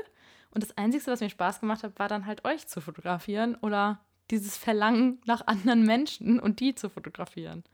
Und 0.50 0.62
das 0.62 0.76
Einzige, 0.78 1.06
was 1.08 1.20
mir 1.20 1.28
Spaß 1.28 1.60
gemacht 1.60 1.82
hat, 1.82 1.98
war 1.98 2.08
dann 2.08 2.26
halt 2.26 2.44
euch 2.44 2.66
zu 2.66 2.80
fotografieren 2.80 3.56
oder 3.56 4.00
dieses 4.30 4.56
Verlangen 4.56 5.20
nach 5.26 5.46
anderen 5.46 5.84
Menschen 5.84 6.40
und 6.40 6.60
die 6.60 6.74
zu 6.74 6.88
fotografieren. 6.88 7.64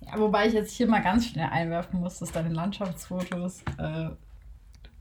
Ja, 0.00 0.18
wobei 0.18 0.46
ich 0.46 0.54
jetzt 0.54 0.72
hier 0.72 0.88
mal 0.88 1.02
ganz 1.02 1.26
schnell 1.26 1.48
einwerfen 1.50 2.00
muss, 2.00 2.18
dass 2.18 2.32
deine 2.32 2.48
Landschaftsfotos 2.48 3.62
äh, 3.78 4.10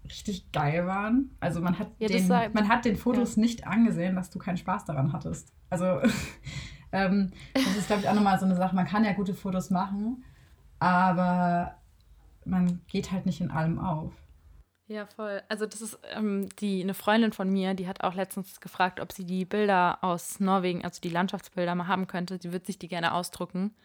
richtig 0.03 0.51
geil 0.51 0.85
waren. 0.87 1.35
Also 1.39 1.61
man 1.61 1.79
hat, 1.79 1.87
ja, 1.99 2.07
den, 2.07 2.27
man 2.27 2.67
hat 2.67 2.85
den 2.85 2.95
Fotos 2.95 3.35
ja. 3.35 3.41
nicht 3.41 3.65
angesehen, 3.65 4.15
dass 4.15 4.29
du 4.29 4.39
keinen 4.39 4.57
Spaß 4.57 4.85
daran 4.85 5.13
hattest. 5.13 5.53
Also 5.69 6.01
ähm, 6.91 7.31
das 7.53 7.77
ist, 7.77 7.87
glaube 7.87 8.01
ich, 8.01 8.09
auch 8.09 8.13
nochmal 8.13 8.39
so 8.39 8.45
eine 8.45 8.55
Sache. 8.55 8.75
Man 8.75 8.85
kann 8.85 9.05
ja 9.05 9.13
gute 9.13 9.33
Fotos 9.33 9.69
machen, 9.69 10.23
aber 10.79 11.75
man 12.45 12.81
geht 12.87 13.11
halt 13.11 13.25
nicht 13.25 13.41
in 13.41 13.51
allem 13.51 13.79
auf. 13.79 14.11
Ja, 14.87 15.05
voll. 15.05 15.43
Also 15.49 15.67
das 15.67 15.81
ist 15.81 15.99
ähm, 16.15 16.49
die 16.59 16.81
eine 16.81 16.95
Freundin 16.95 17.31
von 17.31 17.47
mir, 17.47 17.75
die 17.75 17.87
hat 17.87 18.03
auch 18.03 18.15
letztens 18.15 18.59
gefragt, 18.59 18.99
ob 18.99 19.11
sie 19.11 19.23
die 19.23 19.45
Bilder 19.45 19.99
aus 20.01 20.39
Norwegen, 20.39 20.83
also 20.83 20.99
die 20.99 21.09
Landschaftsbilder 21.09 21.75
mal 21.75 21.87
haben 21.87 22.07
könnte. 22.07 22.39
Sie 22.41 22.51
würde 22.51 22.65
sich 22.65 22.79
die 22.79 22.87
gerne 22.87 23.13
ausdrucken 23.13 23.75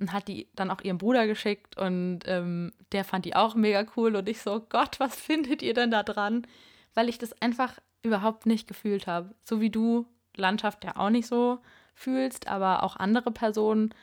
und 0.00 0.12
hat 0.12 0.26
die 0.28 0.48
dann 0.56 0.70
auch 0.70 0.80
ihrem 0.80 0.98
Bruder 0.98 1.26
geschickt 1.26 1.76
und 1.76 2.20
ähm, 2.24 2.72
der 2.92 3.04
fand 3.04 3.26
die 3.26 3.36
auch 3.36 3.54
mega 3.54 3.84
cool 3.96 4.16
und 4.16 4.28
ich 4.28 4.40
so, 4.40 4.60
Gott, 4.68 4.98
was 4.98 5.14
findet 5.20 5.62
ihr 5.62 5.74
denn 5.74 5.90
da 5.90 6.02
dran? 6.02 6.46
Weil 6.94 7.08
ich 7.08 7.18
das 7.18 7.40
einfach, 7.40 7.78
überhaupt 8.02 8.46
nicht 8.46 8.66
gefühlt 8.66 9.06
habe. 9.06 9.34
So 9.44 9.60
wie 9.60 9.70
du 9.70 10.06
Landschaft 10.34 10.84
ja 10.84 10.96
auch 10.96 11.10
nicht 11.10 11.26
so 11.26 11.58
fühlst, 11.94 12.48
aber 12.48 12.82
auch 12.82 12.96
andere 12.96 13.30
Personen 13.30 13.94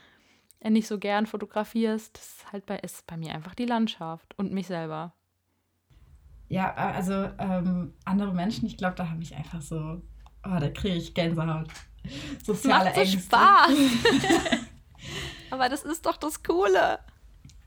nicht 0.64 0.88
so 0.88 1.00
gern 1.00 1.26
fotografierst. 1.26 2.16
Das 2.16 2.28
ist 2.28 2.52
halt 2.52 2.66
bei, 2.68 2.78
ist 2.78 3.08
bei 3.08 3.18
mir 3.18 3.34
einfach 3.34 3.56
die 3.56 3.66
Landschaft 3.66 4.38
und 4.38 4.54
mich 4.54 4.68
selber. 4.68 5.14
Ja, 6.48 6.74
also 6.76 7.30
ähm, 7.40 7.94
andere 8.06 8.34
Menschen, 8.34 8.68
ich 8.68 8.78
glaube, 8.78 8.96
da 8.96 9.10
habe 9.10 9.22
ich 9.24 9.36
einfach 9.36 9.62
so, 9.62 10.02
oh, 10.46 10.60
da 10.60 10.70
kriege 10.70 10.96
ich 10.96 11.14
Gänsehaut. 11.14 11.68
Soziale 12.44 12.86
Macht 12.86 12.96
so 12.96 13.02
Ängste. 13.02 13.20
Spaß. 13.20 14.68
aber 15.52 15.70
das 15.70 15.84
ist 15.84 16.06
doch 16.06 16.18
das 16.18 16.44
Coole. 16.44 17.00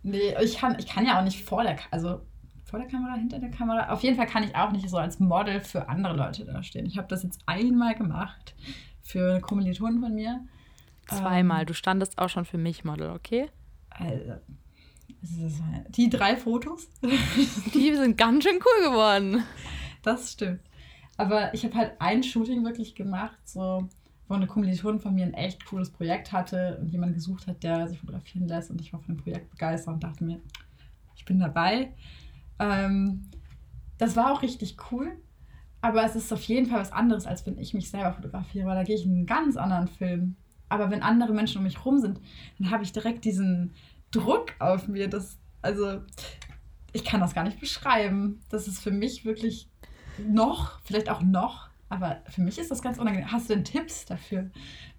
Nee, 0.03 0.35
ich 0.43 0.59
kann, 0.59 0.77
ich 0.79 0.87
kann 0.87 1.07
ja 1.07 1.19
auch 1.19 1.25
nicht 1.25 1.45
vor 1.45 1.63
der, 1.63 1.79
also 1.91 2.21
vor 2.65 2.79
der 2.79 2.89
Kamera, 2.89 3.15
hinter 3.15 3.39
der 3.39 3.51
Kamera. 3.51 3.91
Auf 3.91 4.03
jeden 4.03 4.17
Fall 4.17 4.27
kann 4.27 4.45
ich 4.45 4.55
auch 4.55 4.71
nicht 4.71 4.89
so 4.89 4.97
als 4.97 5.19
Model 5.19 5.61
für 5.61 5.89
andere 5.89 6.15
Leute 6.15 6.45
dastehen. 6.45 6.87
Ich 6.87 6.97
habe 6.97 7.09
das 7.09 7.23
jetzt 7.23 7.41
einmal 7.47 7.95
gemacht 7.95 8.55
für 9.03 9.41
Kommilitonen 9.41 10.01
von 10.01 10.15
mir. 10.15 10.41
Zweimal. 11.09 11.63
Ähm, 11.63 11.67
du 11.67 11.75
standest 11.75 12.19
auch 12.19 12.29
schon 12.29 12.45
für 12.45 12.59
mich 12.59 12.85
Model, 12.85 13.11
okay? 13.11 13.51
Also, 13.91 14.35
die 15.89 16.09
drei 16.09 16.37
Fotos. 16.37 16.89
Die 17.75 17.95
sind 17.95 18.17
ganz 18.17 18.45
schön 18.45 18.59
cool 18.59 18.91
geworden. 18.91 19.45
Das 20.03 20.33
stimmt. 20.33 20.61
Aber 21.17 21.53
ich 21.53 21.65
habe 21.65 21.75
halt 21.75 21.93
ein 21.99 22.23
Shooting 22.23 22.65
wirklich 22.65 22.95
gemacht, 22.95 23.37
so 23.45 23.89
wo 24.31 24.35
eine 24.35 24.47
Kommilitonin 24.47 25.01
von 25.01 25.15
mir 25.15 25.25
ein 25.25 25.35
echt 25.35 25.65
cooles 25.65 25.91
Projekt 25.91 26.31
hatte 26.31 26.79
und 26.81 26.89
jemand 26.89 27.15
gesucht 27.15 27.49
hat, 27.49 27.65
der 27.65 27.89
sich 27.89 27.99
fotografieren 27.99 28.47
lässt. 28.47 28.71
Und 28.71 28.81
ich 28.81 28.93
war 28.93 29.01
von 29.01 29.17
dem 29.17 29.23
Projekt 29.23 29.51
begeistert 29.51 29.95
und 29.95 30.05
dachte 30.05 30.23
mir, 30.23 30.41
ich 31.17 31.25
bin 31.25 31.41
dabei. 31.41 31.93
Ähm, 32.61 33.29
das 33.99 34.15
war 34.15 34.33
auch 34.33 34.43
richtig 34.43 34.77
cool. 34.93 35.19
Aber 35.81 36.05
es 36.05 36.15
ist 36.15 36.33
auf 36.33 36.43
jeden 36.45 36.67
Fall 36.67 36.79
was 36.79 36.93
anderes, 36.93 37.27
als 37.27 37.45
wenn 37.45 37.59
ich 37.59 37.75
mich 37.75 37.91
selber 37.91 38.13
fotografiere, 38.13 38.67
weil 38.67 38.77
da 38.77 38.85
gehe 38.85 38.95
ich 38.95 39.05
in 39.05 39.13
einen 39.13 39.27
ganz 39.27 39.57
anderen 39.57 39.89
Film. 39.89 40.37
Aber 40.69 40.91
wenn 40.91 41.03
andere 41.03 41.33
Menschen 41.33 41.59
um 41.59 41.65
mich 41.65 41.85
rum 41.85 41.99
sind, 41.99 42.21
dann 42.59 42.71
habe 42.71 42.85
ich 42.85 42.93
direkt 42.93 43.25
diesen 43.25 43.75
Druck 44.13 44.53
auf 44.61 44.87
mir. 44.87 45.09
Das, 45.09 45.39
also, 45.61 46.03
ich 46.93 47.05
kann 47.05 47.21
das 47.21 47.35
gar 47.35 47.43
nicht 47.43 47.59
beschreiben. 47.59 48.43
Das 48.49 48.69
ist 48.69 48.81
für 48.81 48.93
mich 48.93 49.25
wirklich 49.25 49.69
noch, 50.19 50.81
vielleicht 50.83 51.11
auch 51.11 51.23
noch, 51.23 51.70
aber 51.91 52.23
für 52.29 52.41
mich 52.41 52.57
ist 52.57 52.71
das 52.71 52.83
ganz 52.83 52.99
unangenehm. 52.99 53.31
Hast 53.31 53.51
du 53.51 53.55
denn 53.55 53.65
Tipps 53.65 54.07
dafür, 54.07 54.49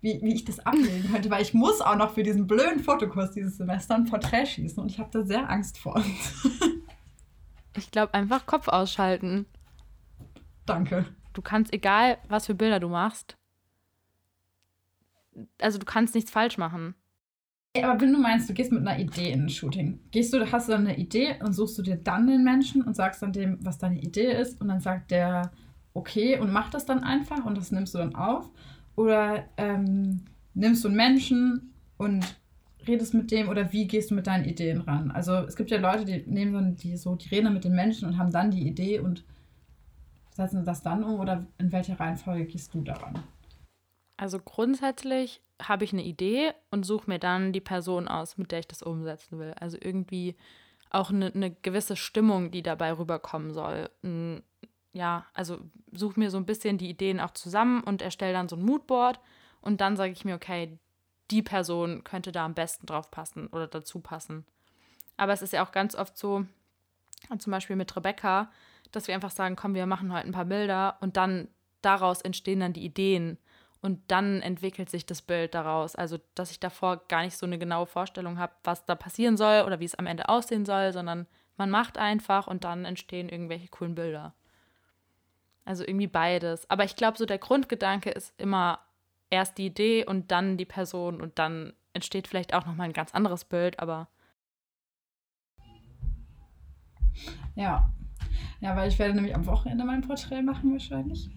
wie, 0.02 0.20
wie 0.22 0.36
ich 0.36 0.44
das 0.44 0.60
ablegen 0.60 1.10
könnte? 1.10 1.32
Weil 1.32 1.42
ich 1.42 1.54
muss 1.54 1.80
auch 1.80 1.96
noch 1.96 2.14
für 2.14 2.22
diesen 2.22 2.48
blöden 2.48 2.84
Fotokurs 2.84 3.32
dieses 3.32 3.58
Semester 3.58 3.96
ein 3.96 4.04
Porträt 4.04 4.46
schießen 4.46 4.84
und 4.84 4.92
ich 4.92 5.00
habe 5.00 5.10
da 5.10 5.24
sehr 5.24 5.50
Angst 5.50 5.78
vor. 5.78 6.04
ich 7.78 7.90
glaube, 7.92 8.14
einfach 8.14 8.46
Kopf 8.46 8.68
ausschalten. 8.68 9.46
Danke. 10.66 11.06
Du 11.32 11.42
kannst, 11.42 11.74
egal 11.74 12.18
was 12.28 12.46
für 12.46 12.56
Bilder 12.56 12.82
du 12.82 12.90
machst, 12.90 13.38
also 15.62 15.80
du 15.80 15.86
kannst 15.86 16.14
nichts 16.14 16.30
falsch 16.30 16.58
machen. 16.58 16.94
Aber 17.78 18.02
wenn 18.02 18.12
du 18.12 18.20
meinst, 18.20 18.50
du 18.50 18.54
gehst 18.54 18.74
mit 18.74 18.86
einer 18.86 19.00
Idee 19.00 19.32
in 19.32 19.44
ein 19.44 19.50
Shooting, 19.50 20.02
gehst 20.12 20.34
du, 20.34 20.52
hast 20.52 20.68
du 20.68 20.74
dann 20.74 20.86
eine 20.88 20.98
Idee 20.98 21.38
und 21.42 21.54
suchst 21.54 21.78
du 21.78 21.84
dir 21.84 21.96
dann 21.96 22.28
den 22.28 22.44
Menschen 22.44 22.82
und 22.82 22.98
sagst 22.98 23.22
dann 23.22 23.32
dem, 23.32 23.60
was 23.62 23.78
deine 23.78 24.02
Idee 24.02 24.34
ist 24.34 24.60
und 24.60 24.68
dann 24.68 24.82
sagt 24.82 25.12
der 25.12 25.54
okay 25.94 26.40
und 26.40 26.52
macht 26.52 26.74
das 26.74 26.86
dann 26.86 27.04
einfach 27.04 27.46
und 27.46 27.58
das 27.58 27.72
nimmst 27.72 27.94
du 27.94 28.00
dann 28.00 28.16
auf? 28.16 28.50
Oder 28.96 29.46
ähm, 29.58 30.26
nimmst 30.54 30.84
du 30.84 30.88
einen 30.88 30.98
Menschen 30.98 31.74
und 31.98 32.26
redest 32.88 33.14
mit 33.14 33.32
dem 33.32 33.50
oder 33.50 33.72
wie 33.72 33.88
gehst 33.88 34.12
du 34.12 34.16
mit 34.16 34.28
deinen 34.28 34.46
Ideen 34.46 34.82
ran? 34.82 35.12
Also 35.12 35.34
es 35.34 35.56
gibt 35.56 35.72
ja 35.72 35.80
Leute, 35.80 36.06
die 36.06 36.24
nehmen 36.26 36.54
dann 36.54 36.76
die 36.76 36.98
so, 36.98 37.16
die 37.16 37.30
reden 37.30 37.54
mit 37.54 37.64
den 37.64 37.76
Menschen 37.76 38.08
und 38.08 38.18
haben 38.18 38.32
dann 38.32 38.52
die 38.52 38.68
Idee 38.68 39.00
und 39.00 39.24
setzen 40.32 40.66
das 40.66 40.82
dann 40.82 41.04
um 41.04 41.20
oder 41.20 41.46
in 41.58 41.72
welcher 41.72 42.00
Reihenfolge 42.00 42.46
gehst 42.46 42.74
du 42.74 42.82
daran? 42.82 43.22
Also 44.18 44.40
grundsätzlich 44.40 45.42
habe 45.62 45.84
ich 45.84 45.94
eine 45.94 46.04
Idee 46.04 46.52
und 46.70 46.86
suche 46.86 47.10
mir 47.10 47.20
dann 47.20 47.54
die 47.54 47.62
Person 47.62 48.08
aus, 48.08 48.38
mit 48.38 48.52
der 48.52 48.60
ich 48.60 48.68
das 48.68 48.82
umsetzen 48.82 49.40
will. 49.40 49.54
Also 49.60 49.78
irgendwie 49.80 50.36
auch 50.90 51.12
eine, 51.12 51.34
eine 51.34 51.52
gewisse 51.52 51.96
Stimmung, 51.96 52.52
die 52.52 52.64
dabei 52.64 52.94
rüberkommen 52.98 53.54
soll. 53.54 53.90
Ein, 54.04 54.44
ja, 54.94 55.26
also 55.34 55.60
suche 55.92 56.20
mir 56.20 56.30
so 56.30 56.38
ein 56.38 56.46
bisschen 56.46 56.78
die 56.78 56.90
Ideen 56.90 57.20
auch 57.20 57.32
zusammen 57.32 57.82
und 57.84 58.02
erstelle 58.02 58.34
dann 58.34 58.50
so 58.50 58.56
ein 58.56 58.64
Moodboard 58.64 59.20
und 59.62 59.82
dann 59.82 59.96
sage 59.96 60.12
ich 60.12 60.26
mir, 60.26 60.36
okay, 60.36 60.78
die 61.30 61.42
Person 61.42 62.04
könnte 62.04 62.32
da 62.32 62.46
am 62.46 62.54
besten 62.54 62.86
drauf 62.86 63.10
passen 63.10 63.48
oder 63.48 63.68
dazu 63.68 64.00
passen. 64.00 64.46
Aber 65.18 65.34
es 65.34 65.42
ist 65.42 65.54
ja 65.54 65.66
auch 65.66 65.72
ganz 65.72 65.96
oft 65.96 66.18
so, 66.18 66.46
zum 67.38 67.52
Beispiel 67.52 67.76
mit 67.76 67.96
Rebecca, 67.96 68.52
dass 68.92 69.08
wir 69.08 69.16
einfach 69.16 69.32
sagen, 69.32 69.56
komm, 69.56 69.74
wir 69.74 69.86
machen 69.86 70.12
heute 70.12 70.28
ein 70.28 70.34
paar 70.34 70.46
Bilder 70.46 70.98
und 71.00 71.16
dann 71.16 71.48
daraus 71.82 72.22
entstehen 72.22 72.60
dann 72.60 72.74
die 72.74 72.84
Ideen 72.84 73.38
und 73.82 74.00
dann 74.12 74.42
entwickelt 74.42 74.90
sich 74.90 75.06
das 75.06 75.22
Bild 75.22 75.56
daraus. 75.56 75.96
Also, 75.96 76.20
dass 76.36 76.52
ich 76.52 76.60
davor 76.60 77.08
gar 77.08 77.24
nicht 77.24 77.38
so 77.38 77.46
eine 77.46 77.58
genaue 77.58 77.88
Vorstellung 77.88 78.38
habe, 78.38 78.54
was 78.64 78.86
da 78.86 78.96
passieren 78.96 79.38
soll 79.38 79.64
oder 79.66 79.80
wie 79.80 79.86
es 79.86 79.96
am 79.96 80.06
Ende 80.06 80.30
aussehen 80.30 80.66
soll, 80.66 80.92
sondern 80.92 81.28
man 81.58 81.70
macht 81.70 81.98
einfach 81.98 82.48
und 82.48 82.64
dann 82.64 82.86
entstehen 82.86 83.30
irgendwelche 83.30 83.70
coolen 83.70 83.96
Bilder. 83.96 84.34
Also 85.66 85.84
irgendwie 85.86 86.08
beides. 86.08 86.70
Aber 86.70 86.84
ich 86.84 86.96
glaube, 86.96 87.18
so 87.18 87.26
der 87.26 87.38
Grundgedanke 87.38 88.10
ist 88.10 88.34
immer 88.40 88.80
erst 89.30 89.58
die 89.58 89.68
Idee 89.68 90.06
und 90.06 90.32
dann 90.32 90.58
die 90.58 90.66
Person 90.66 91.22
und 91.22 91.40
dann 91.40 91.74
entsteht 91.94 92.28
vielleicht 92.28 92.54
auch 92.54 92.66
nochmal 92.66 92.88
ein 92.88 92.94
ganz 92.94 93.14
anderes 93.14 93.46
Bild, 93.46 93.80
aber. 93.80 94.08
Ja. 97.56 97.92
Ja, 98.60 98.76
weil 98.76 98.90
ich 98.90 99.00
werde 99.00 99.14
nämlich 99.14 99.36
am 99.36 99.46
Wochenende 99.46 99.84
mein 99.84 100.02
Porträt 100.02 100.42
machen 100.42 100.72
wahrscheinlich 100.72 101.30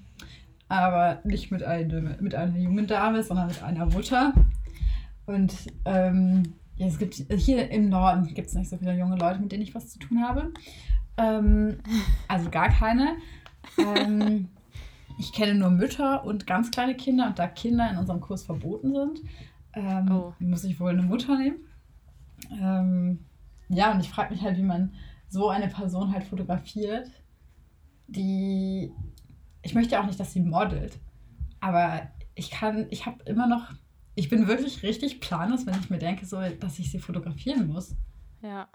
aber 0.68 1.20
nicht 1.24 1.50
mit, 1.50 1.62
eine, 1.62 2.16
mit 2.20 2.34
einer 2.34 2.56
jungen 2.56 2.86
Dame, 2.86 3.22
sondern 3.22 3.48
mit 3.48 3.62
einer 3.62 3.86
Mutter. 3.86 4.32
Und 5.26 5.54
ähm, 5.84 6.54
ja, 6.76 6.86
es 6.86 6.98
gibt 6.98 7.14
hier 7.14 7.70
im 7.70 7.88
Norden 7.88 8.26
gibt 8.34 8.48
es 8.48 8.54
nicht 8.54 8.70
so 8.70 8.76
viele 8.76 8.96
junge 8.96 9.16
Leute, 9.16 9.40
mit 9.40 9.52
denen 9.52 9.62
ich 9.62 9.74
was 9.74 9.90
zu 9.90 9.98
tun 9.98 10.22
habe. 10.22 10.52
Ähm, 11.16 11.78
also 12.28 12.50
gar 12.50 12.68
keine. 12.70 13.16
Ähm, 13.78 14.48
ich 15.18 15.32
kenne 15.32 15.54
nur 15.54 15.70
Mütter 15.70 16.24
und 16.24 16.46
ganz 16.46 16.70
kleine 16.70 16.96
Kinder 16.96 17.26
und 17.26 17.38
da 17.38 17.46
Kinder 17.46 17.90
in 17.90 17.98
unserem 17.98 18.20
Kurs 18.20 18.44
verboten 18.44 18.92
sind, 18.92 19.20
ähm, 19.74 20.10
oh. 20.10 20.34
muss 20.38 20.64
ich 20.64 20.80
wohl 20.80 20.90
eine 20.90 21.02
Mutter 21.02 21.38
nehmen. 21.38 21.58
Ähm, 22.50 23.24
ja, 23.68 23.92
und 23.92 24.00
ich 24.00 24.10
frage 24.10 24.32
mich 24.32 24.42
halt, 24.42 24.56
wie 24.56 24.62
man 24.62 24.94
so 25.28 25.48
eine 25.48 25.68
Person 25.68 26.12
halt 26.12 26.24
fotografiert, 26.24 27.10
die 28.06 28.92
ich 29.64 29.74
möchte 29.74 29.98
auch 29.98 30.06
nicht, 30.06 30.20
dass 30.20 30.32
sie 30.32 30.40
modelt. 30.40 30.98
Aber 31.60 32.08
ich 32.34 32.50
kann, 32.50 32.86
ich 32.90 33.06
habe 33.06 33.22
immer 33.24 33.46
noch, 33.46 33.72
ich 34.14 34.28
bin 34.28 34.46
wirklich 34.46 34.82
richtig 34.82 35.20
planlos, 35.20 35.66
wenn 35.66 35.80
ich 35.80 35.90
mir 35.90 35.98
denke, 35.98 36.26
so, 36.26 36.38
dass 36.60 36.78
ich 36.78 36.90
sie 36.90 36.98
fotografieren 36.98 37.66
muss. 37.68 37.96
Ja. 38.42 38.68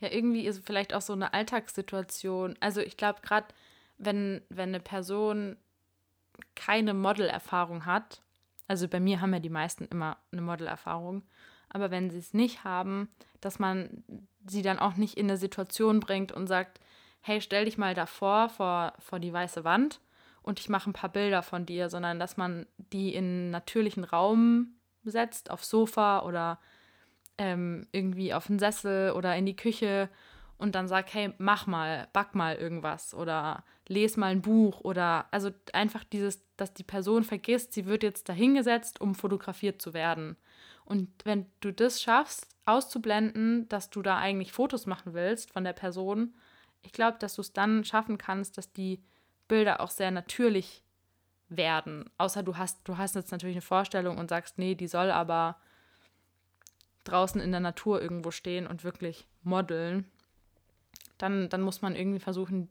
Ja, 0.00 0.10
irgendwie 0.10 0.46
ist 0.46 0.66
vielleicht 0.66 0.94
auch 0.94 1.02
so 1.02 1.12
eine 1.12 1.32
Alltagssituation. 1.32 2.56
Also 2.60 2.80
ich 2.80 2.96
glaube, 2.96 3.20
gerade 3.22 3.46
wenn, 4.00 4.42
wenn 4.48 4.70
eine 4.70 4.80
Person 4.80 5.56
keine 6.56 6.94
Modelerfahrung 6.94 7.86
hat, 7.86 8.22
also 8.66 8.88
bei 8.88 9.00
mir 9.00 9.20
haben 9.20 9.32
ja 9.32 9.40
die 9.40 9.50
meisten 9.50 9.84
immer 9.84 10.16
eine 10.32 10.42
Modelerfahrung, 10.42 11.22
aber 11.68 11.90
wenn 11.90 12.10
sie 12.10 12.18
es 12.18 12.34
nicht 12.34 12.64
haben, 12.64 13.08
dass 13.40 13.58
man 13.58 14.02
sie 14.46 14.62
dann 14.62 14.78
auch 14.78 14.96
nicht 14.96 15.16
in 15.16 15.26
eine 15.26 15.36
Situation 15.36 16.00
bringt 16.00 16.32
und 16.32 16.46
sagt, 16.46 16.80
hey, 17.20 17.40
stell 17.40 17.66
dich 17.66 17.78
mal 17.78 17.94
davor, 17.94 18.48
vor, 18.48 18.94
vor 18.98 19.18
die 19.18 19.32
weiße 19.32 19.64
Wand 19.64 20.00
und 20.42 20.58
ich 20.58 20.68
mache 20.68 20.90
ein 20.90 20.94
paar 20.94 21.10
Bilder 21.10 21.42
von 21.42 21.66
dir, 21.66 21.90
sondern 21.90 22.18
dass 22.18 22.36
man 22.36 22.66
die 22.76 23.14
in 23.14 23.24
einen 23.24 23.50
natürlichen 23.50 24.04
Raum 24.04 24.74
setzt, 25.04 25.50
aufs 25.50 25.68
Sofa 25.68 26.20
oder 26.20 26.58
ähm, 27.38 27.86
irgendwie 27.92 28.32
auf 28.34 28.46
den 28.46 28.58
Sessel 28.58 29.12
oder 29.12 29.36
in 29.36 29.46
die 29.46 29.56
Küche 29.56 30.08
und 30.60 30.74
dann 30.74 30.88
sagt, 30.88 31.14
hey, 31.14 31.32
mach 31.38 31.66
mal, 31.66 32.08
back 32.12 32.34
mal 32.34 32.54
irgendwas 32.54 33.14
oder 33.14 33.64
lese 33.88 34.20
mal 34.20 34.26
ein 34.26 34.42
Buch 34.42 34.80
oder 34.80 35.26
also 35.30 35.50
einfach 35.72 36.04
dieses, 36.04 36.42
dass 36.56 36.74
die 36.74 36.84
Person 36.84 37.24
vergisst, 37.24 37.72
sie 37.72 37.86
wird 37.86 38.02
jetzt 38.02 38.28
dahingesetzt, 38.28 39.00
um 39.00 39.14
fotografiert 39.14 39.80
zu 39.80 39.94
werden. 39.94 40.36
Und 40.84 41.08
wenn 41.24 41.46
du 41.60 41.72
das 41.72 42.02
schaffst, 42.02 42.46
auszublenden, 42.66 43.68
dass 43.70 43.88
du 43.88 44.02
da 44.02 44.18
eigentlich 44.18 44.52
Fotos 44.52 44.84
machen 44.86 45.14
willst 45.14 45.50
von 45.50 45.64
der 45.64 45.72
Person, 45.72 46.34
ich 46.82 46.92
glaube, 46.92 47.16
dass 47.18 47.36
du 47.36 47.40
es 47.40 47.54
dann 47.54 47.84
schaffen 47.84 48.18
kannst, 48.18 48.58
dass 48.58 48.70
die 48.72 49.02
Bilder 49.48 49.80
auch 49.80 49.90
sehr 49.90 50.10
natürlich 50.10 50.84
werden. 51.48 52.10
Außer 52.18 52.42
du 52.42 52.58
hast, 52.58 52.86
du 52.86 52.98
hast 52.98 53.14
jetzt 53.14 53.32
natürlich 53.32 53.56
eine 53.56 53.62
Vorstellung 53.62 54.18
und 54.18 54.28
sagst, 54.28 54.58
nee, 54.58 54.74
die 54.74 54.88
soll 54.88 55.10
aber 55.10 55.56
draußen 57.04 57.40
in 57.40 57.50
der 57.50 57.60
Natur 57.60 58.02
irgendwo 58.02 58.30
stehen 58.30 58.66
und 58.66 58.84
wirklich 58.84 59.26
modeln. 59.42 60.10
Dann, 61.20 61.48
dann 61.48 61.62
muss 61.62 61.82
man 61.82 61.94
irgendwie 61.94 62.20
versuchen, 62.20 62.68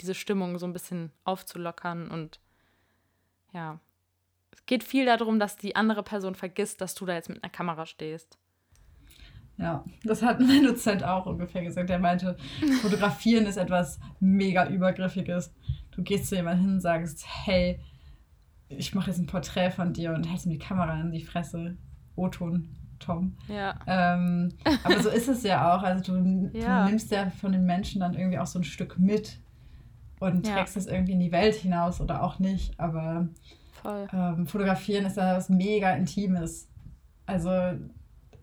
diese 0.00 0.14
Stimmung 0.14 0.58
so 0.58 0.66
ein 0.66 0.72
bisschen 0.72 1.12
aufzulockern 1.24 2.10
und 2.10 2.40
ja. 3.52 3.80
Es 4.52 4.66
geht 4.66 4.84
viel 4.84 5.06
darum, 5.06 5.38
dass 5.38 5.56
die 5.56 5.76
andere 5.76 6.02
Person 6.02 6.34
vergisst, 6.34 6.80
dass 6.80 6.94
du 6.94 7.06
da 7.06 7.14
jetzt 7.14 7.28
mit 7.28 7.42
einer 7.42 7.52
Kamera 7.52 7.86
stehst. 7.86 8.38
Ja, 9.56 9.84
das 10.04 10.22
hat 10.22 10.40
mein 10.40 10.64
Dozent 10.66 11.04
auch 11.04 11.26
ungefähr 11.26 11.62
gesagt. 11.62 11.90
Er 11.90 11.98
meinte, 11.98 12.36
fotografieren 12.82 13.46
ist 13.46 13.56
etwas 13.56 14.00
mega 14.18 14.68
übergriffiges. 14.68 15.54
Du 15.92 16.00
du 16.00 16.04
gehst 16.04 16.28
zu 16.28 16.36
jemandem 16.36 16.64
hin 16.64 16.74
und 16.74 16.80
sagst, 16.80 17.24
hey, 17.26 17.78
ich 18.68 18.94
mache 18.94 19.10
jetzt 19.10 19.18
ein 19.18 19.26
Porträt 19.26 19.70
von 19.70 19.92
dir 19.92 20.12
und 20.12 20.24
hältst 20.24 20.46
ihm 20.46 20.52
die 20.52 20.58
Kamera 20.58 20.98
in 21.00 21.12
die 21.12 21.24
Fresse. 21.24 21.76
O-Ton, 22.16 22.76
Tom. 23.00 23.34
Ja. 23.48 23.74
Ähm, 23.86 24.50
aber 24.84 25.02
so 25.02 25.08
ist 25.08 25.28
es 25.28 25.42
ja 25.42 25.74
auch. 25.74 25.82
Also 25.82 26.12
du, 26.14 26.50
Ja. 26.52 26.84
du 26.84 26.90
nimmst 26.90 27.10
ja 27.10 27.28
von 27.30 27.50
den 27.52 27.64
Menschen 27.64 28.00
dann 28.00 28.14
irgendwie 28.14 28.38
auch 28.38 28.46
so 28.46 28.58
ein 28.60 28.64
Stück 28.64 28.98
mit 28.98 29.40
und 30.20 30.46
Ja. 30.46 30.54
trägst 30.54 30.76
es 30.76 30.86
irgendwie 30.86 31.12
in 31.12 31.20
die 31.20 31.32
Welt 31.32 31.54
hinaus 31.56 32.00
oder 32.00 32.22
auch 32.22 32.38
nicht. 32.38 32.78
Aber 32.78 33.28
ähm, 34.12 34.46
fotografieren 34.46 35.06
ist 35.06 35.16
ja 35.16 35.36
was 35.36 35.48
mega 35.48 35.90
Intimes. 35.92 36.68
Also 37.26 37.50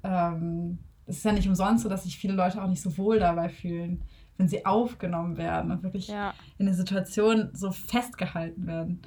ähm, 0.03 0.79
es 1.05 1.17
ist 1.17 1.25
ja 1.25 1.31
nicht 1.31 1.47
umsonst 1.47 1.83
so, 1.83 1.89
dass 1.89 2.03
sich 2.03 2.17
viele 2.17 2.33
Leute 2.33 2.61
auch 2.61 2.67
nicht 2.67 2.81
so 2.81 2.97
wohl 2.97 3.19
dabei 3.19 3.49
fühlen, 3.49 4.01
wenn 4.37 4.47
sie 4.47 4.65
aufgenommen 4.65 5.37
werden 5.37 5.71
und 5.71 5.83
wirklich 5.83 6.07
Ja. 6.07 6.33
in 6.57 6.65
der 6.65 6.75
Situation 6.75 7.49
so 7.53 7.71
festgehalten 7.71 8.67
werden. 8.67 9.01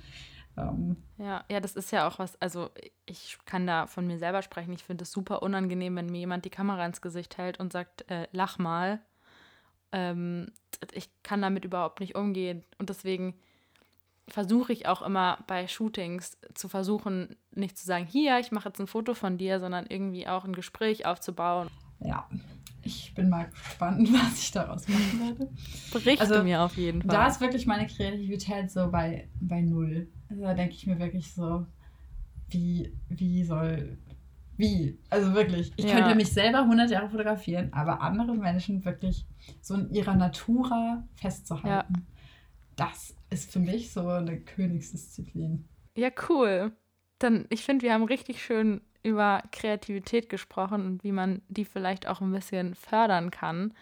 Ähm, 0.68 0.96
Ja, 1.18 1.44
ja, 1.51 1.61
das 1.61 1.77
ist 1.77 1.90
ja 1.90 2.09
auch 2.09 2.18
was, 2.18 2.40
also 2.40 2.70
ich 3.07 3.38
kann 3.44 3.66
da 3.66 3.87
von 3.87 4.07
mir 4.07 4.18
selber 4.18 4.42
sprechen. 4.42 4.73
Ich 4.73 4.85
finde 4.85 5.03
es 5.03 5.12
super 5.12 5.42
unangenehm, 5.42 5.96
wenn 5.96 6.07
mir 6.07 6.18
jemand 6.18 6.44
die 6.44 6.51
Kamera 6.51 6.85
ins 6.87 7.01
Gesicht 7.01 7.38
hält 7.38 7.61
und 7.61 7.73
sagt, 7.73 8.11
äh, 8.11 8.27
lach 8.33 8.59
mal. 8.59 9.01
Ähm, 9.92 10.53
ich 10.92 11.11
kann 11.23 11.42
damit 11.42 11.64
überhaupt 11.64 12.01
nicht 12.01 12.14
umgehen. 12.14 12.64
Und 12.79 12.90
deswegen 12.90 13.35
versuche 14.29 14.73
ich 14.73 14.87
auch 14.87 15.03
immer 15.03 15.38
bei 15.46 15.66
Shootings 15.66 16.38
zu 16.55 16.68
versuchen, 16.68 17.37
nicht 17.51 17.77
zu 17.77 17.85
sagen, 17.85 18.07
hier, 18.07 18.38
ich 18.38 18.53
mache 18.53 18.68
jetzt 18.68 18.81
ein 18.81 18.87
Foto 18.87 19.14
von 19.14 19.38
dir, 19.38 19.59
sondern 19.61 19.87
irgendwie 19.88 20.29
auch 20.29 20.44
ein 20.44 20.55
Gespräch 20.55 21.07
aufzubauen. 21.07 21.68
ja, 21.99 22.29
ich 22.83 23.14
bin 23.14 23.29
mal 23.29 23.49
gespannt, 23.51 24.09
was 24.12 24.42
ich 24.42 24.53
daraus 24.53 24.88
machen 24.88 25.20
werde. 25.20 25.51
Berichte 25.92 26.23
Also, 26.23 26.42
mir 26.42 26.62
auf 26.62 26.77
jeden 26.77 27.03
Fall. 27.03 27.11
Da 27.11 27.27
ist 27.27 27.40
wirklich 27.40 27.66
meine 27.66 27.87
Kreativität 27.87 28.70
so 28.70 28.90
bei, 28.90 29.29
bei 29.40 29.61
null. 29.61 30.09
Also 30.31 30.43
da 30.43 30.55
denke 30.55 30.75
ich 30.75 30.87
mir 30.87 30.99
wirklich 30.99 31.35
so, 31.35 31.66
wie, 32.51 32.93
wie 33.09 33.45
soll, 33.45 33.99
wie? 34.57 34.99
Also 35.11 35.35
wirklich, 35.35 35.73
ich 35.77 35.87
Ja. 35.87 35.97
könnte 35.97 36.14
mich 36.14 36.33
selber 36.33 36.64
100 36.66 36.90
Jahre 36.90 37.11
fotografieren, 37.11 37.73
aber 37.73 38.01
andere 38.01 38.35
Menschen 38.35 38.85
wirklich 38.85 39.27
so 39.61 39.75
in 39.75 39.93
ihrer 39.93 40.14
Natura 40.16 41.05
festzuhalten, 41.14 42.07
das 42.77 43.14
ist 43.31 43.53
für 43.53 43.61
mich 43.61 43.93
so 43.93 44.09
eine 44.09 44.40
Königsdisziplin. 44.40 45.64
Ja, 45.97 46.11
cool. 46.29 46.73
Dann, 47.19 47.47
ich 47.51 47.64
finde, 47.64 47.85
wir 47.85 47.93
haben 47.93 48.05
richtig 48.05 48.43
schön 48.43 48.81
über 49.03 49.43
Kreativität 49.53 50.29
gesprochen 50.29 50.85
und 50.87 51.05
wie 51.05 51.12
man 51.12 51.43
die 51.49 51.64
vielleicht 51.64 52.07
auch 52.07 52.21
ein 52.21 52.33
bisschen 52.33 52.75
fördern 52.75 53.31
kann 53.31 53.75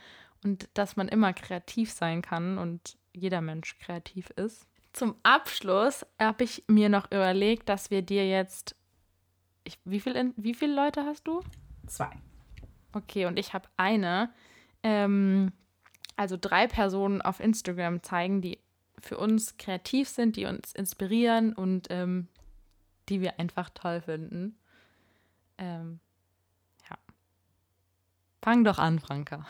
und 0.45 0.69
dass 0.75 0.97
man 0.97 1.09
immer 1.09 1.33
kreativ 1.33 1.93
sein 1.93 2.23
kann 2.23 2.59
und 2.59 2.97
jeder 3.13 3.41
Mensch 3.41 3.79
kreativ 3.79 4.31
ist. 4.31 4.68
Zum 4.99 5.15
Abschluss 5.23 6.05
habe 6.21 6.43
ich 6.43 6.65
mir 6.67 6.89
noch 6.89 7.07
überlegt, 7.13 7.69
dass 7.69 7.93
wir 7.93 8.03
dir 8.03 8.29
jetzt. 8.29 8.75
Ich, 9.63 9.79
wie, 9.85 10.01
viel, 10.01 10.35
wie 10.37 10.55
viele 10.55 10.75
Leute 10.75 11.05
hast 11.05 11.29
du? 11.29 11.41
Zwei. 11.87 12.11
Okay, 12.93 13.27
und 13.27 13.39
ich 13.39 13.53
habe 13.53 13.69
eine, 13.77 14.33
ähm, 14.83 15.53
also 16.17 16.37
drei 16.37 16.67
Personen 16.67 17.23
auf 17.23 17.39
Instagram 17.39 18.03
zeigen, 18.03 18.41
die 18.41 18.59
für 18.99 19.19
uns 19.19 19.57
kreativ 19.57 20.09
sind, 20.09 20.35
die 20.35 20.47
uns 20.47 20.73
inspirieren 20.73 21.53
und 21.53 21.87
ähm, 21.91 22.27
die 23.09 23.21
wir 23.21 23.39
einfach 23.39 23.71
toll 23.71 24.01
finden. 24.01 24.59
Ähm, 25.59 26.01
ja. 26.91 26.99
Fang 28.43 28.65
doch 28.65 28.81
an, 28.81 28.99
Franka. 28.99 29.47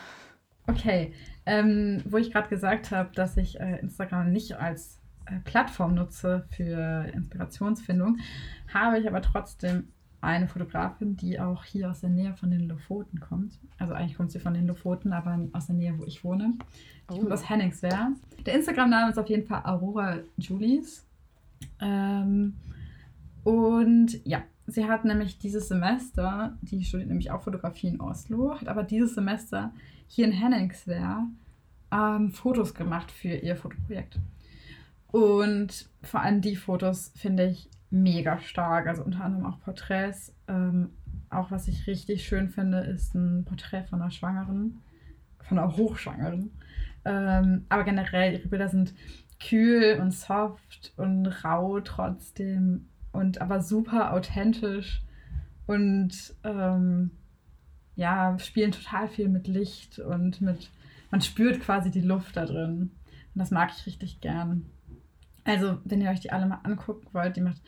Okay, 0.67 1.15
ähm, 1.47 2.03
wo 2.05 2.17
ich 2.17 2.31
gerade 2.31 2.49
gesagt 2.49 2.91
habe, 2.91 3.09
dass 3.15 3.35
ich 3.35 3.59
äh, 3.59 3.79
Instagram 3.79 4.31
nicht 4.31 4.53
als 4.53 4.98
Plattform 5.43 5.95
nutze 5.95 6.45
für 6.49 7.05
Inspirationsfindung, 7.13 8.17
habe 8.73 8.99
ich 8.99 9.07
aber 9.07 9.21
trotzdem 9.21 9.89
eine 10.21 10.47
Fotografin, 10.47 11.15
die 11.15 11.39
auch 11.39 11.63
hier 11.63 11.89
aus 11.89 12.01
der 12.01 12.09
Nähe 12.09 12.33
von 12.35 12.51
den 12.51 12.67
Lofoten 12.67 13.19
kommt. 13.19 13.57
Also 13.77 13.93
eigentlich 13.93 14.17
kommt 14.17 14.31
sie 14.31 14.39
von 14.39 14.53
den 14.53 14.67
Lofoten, 14.67 15.13
aber 15.13 15.39
aus 15.53 15.67
der 15.67 15.75
Nähe, 15.75 15.97
wo 15.97 16.03
ich 16.03 16.23
wohne. 16.23 16.55
Die 17.11 17.19
kommt 17.19 17.31
aus 17.31 17.49
Henningswehr. 17.49 18.11
Der 18.45 18.55
Instagram-Name 18.55 19.11
ist 19.11 19.17
auf 19.17 19.29
jeden 19.29 19.47
Fall 19.47 19.61
Aurora 19.63 20.17
Julies. 20.37 21.05
Ähm, 21.79 22.55
und 23.43 24.25
ja, 24.25 24.43
sie 24.67 24.85
hat 24.85 25.05
nämlich 25.05 25.39
dieses 25.39 25.69
Semester, 25.69 26.57
die 26.61 26.83
studiert 26.83 27.09
nämlich 27.09 27.31
auch 27.31 27.41
Fotografie 27.41 27.87
in 27.87 28.01
Oslo, 28.01 28.59
hat 28.59 28.67
aber 28.67 28.83
dieses 28.83 29.15
Semester 29.15 29.73
hier 30.07 30.25
in 30.25 30.33
Henningswehr 30.33 31.27
ähm, 31.91 32.31
Fotos 32.31 32.73
gemacht 32.73 33.11
für 33.11 33.29
ihr 33.29 33.55
Fotoprojekt. 33.55 34.19
Und 35.11 35.89
vor 36.03 36.21
allem 36.21 36.41
die 36.41 36.55
Fotos 36.55 37.11
finde 37.15 37.47
ich 37.47 37.69
mega 37.89 38.39
stark. 38.39 38.87
Also 38.87 39.03
unter 39.03 39.23
anderem 39.23 39.45
auch 39.45 39.59
Porträts. 39.61 40.33
Ähm, 40.47 40.91
auch 41.29 41.51
was 41.51 41.67
ich 41.67 41.87
richtig 41.87 42.25
schön 42.25 42.49
finde, 42.49 42.79
ist 42.79 43.13
ein 43.15 43.45
Porträt 43.45 43.83
von 43.83 44.01
einer 44.01 44.11
Schwangeren, 44.11 44.81
von 45.43 45.59
einer 45.59 45.75
Hochschwangeren. 45.75 46.51
Ähm, 47.05 47.65
aber 47.69 47.83
generell, 47.83 48.33
ihre 48.33 48.47
Bilder 48.47 48.69
sind 48.69 48.93
kühl 49.39 49.99
und 50.01 50.11
soft 50.11 50.93
und 50.97 51.27
rau 51.43 51.79
trotzdem 51.79 52.87
und 53.11 53.41
aber 53.41 53.61
super 53.61 54.13
authentisch 54.13 55.01
und 55.65 56.33
ähm, 56.43 57.11
ja, 57.95 58.37
spielen 58.39 58.71
total 58.71 59.07
viel 59.07 59.29
mit 59.29 59.47
Licht 59.47 59.99
und 59.99 60.41
mit, 60.41 60.69
man 61.11 61.21
spürt 61.21 61.61
quasi 61.61 61.91
die 61.91 62.01
Luft 62.01 62.37
da 62.37 62.45
drin. 62.45 62.91
Und 63.33 63.39
das 63.39 63.51
mag 63.51 63.71
ich 63.75 63.85
richtig 63.85 64.21
gern. 64.21 64.65
Also, 65.43 65.79
wenn 65.85 66.01
ihr 66.01 66.09
euch 66.09 66.19
die 66.19 66.31
alle 66.31 66.45
mal 66.45 66.59
angucken 66.63 67.07
wollt, 67.11 67.35
die 67.35 67.41
macht 67.41 67.61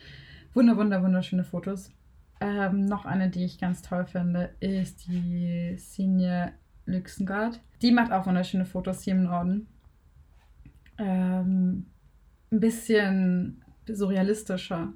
wunder, 0.54 0.76
wunder, 0.76 1.02
wunderschöne 1.02 1.44
Fotos. 1.44 1.90
Ähm, 2.40 2.86
noch 2.86 3.04
eine, 3.04 3.30
die 3.30 3.44
ich 3.44 3.58
ganz 3.58 3.82
toll 3.82 4.04
finde, 4.04 4.54
ist 4.60 5.06
die 5.06 5.76
Signe 5.78 6.52
Luxengard. 6.86 7.60
Die 7.80 7.92
macht 7.92 8.12
auch 8.12 8.26
wunderschöne 8.26 8.64
Fotos 8.64 9.02
hier 9.02 9.14
im 9.14 9.24
Norden. 9.24 9.66
Ähm, 10.98 11.86
ein 12.50 12.60
bisschen 12.60 13.64
surrealistischer. 13.86 14.92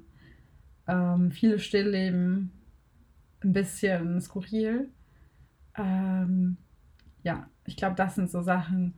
Ähm, 0.87 1.31
viele 1.31 1.59
Stillleben, 1.59 2.51
ein 3.41 3.53
bisschen 3.53 4.21
skurril. 4.21 4.89
Ähm, 5.77 6.57
ja, 7.23 7.49
ich 7.65 7.75
glaube, 7.75 7.95
das 7.95 8.15
sind 8.15 8.29
so 8.29 8.41
Sachen, 8.41 8.93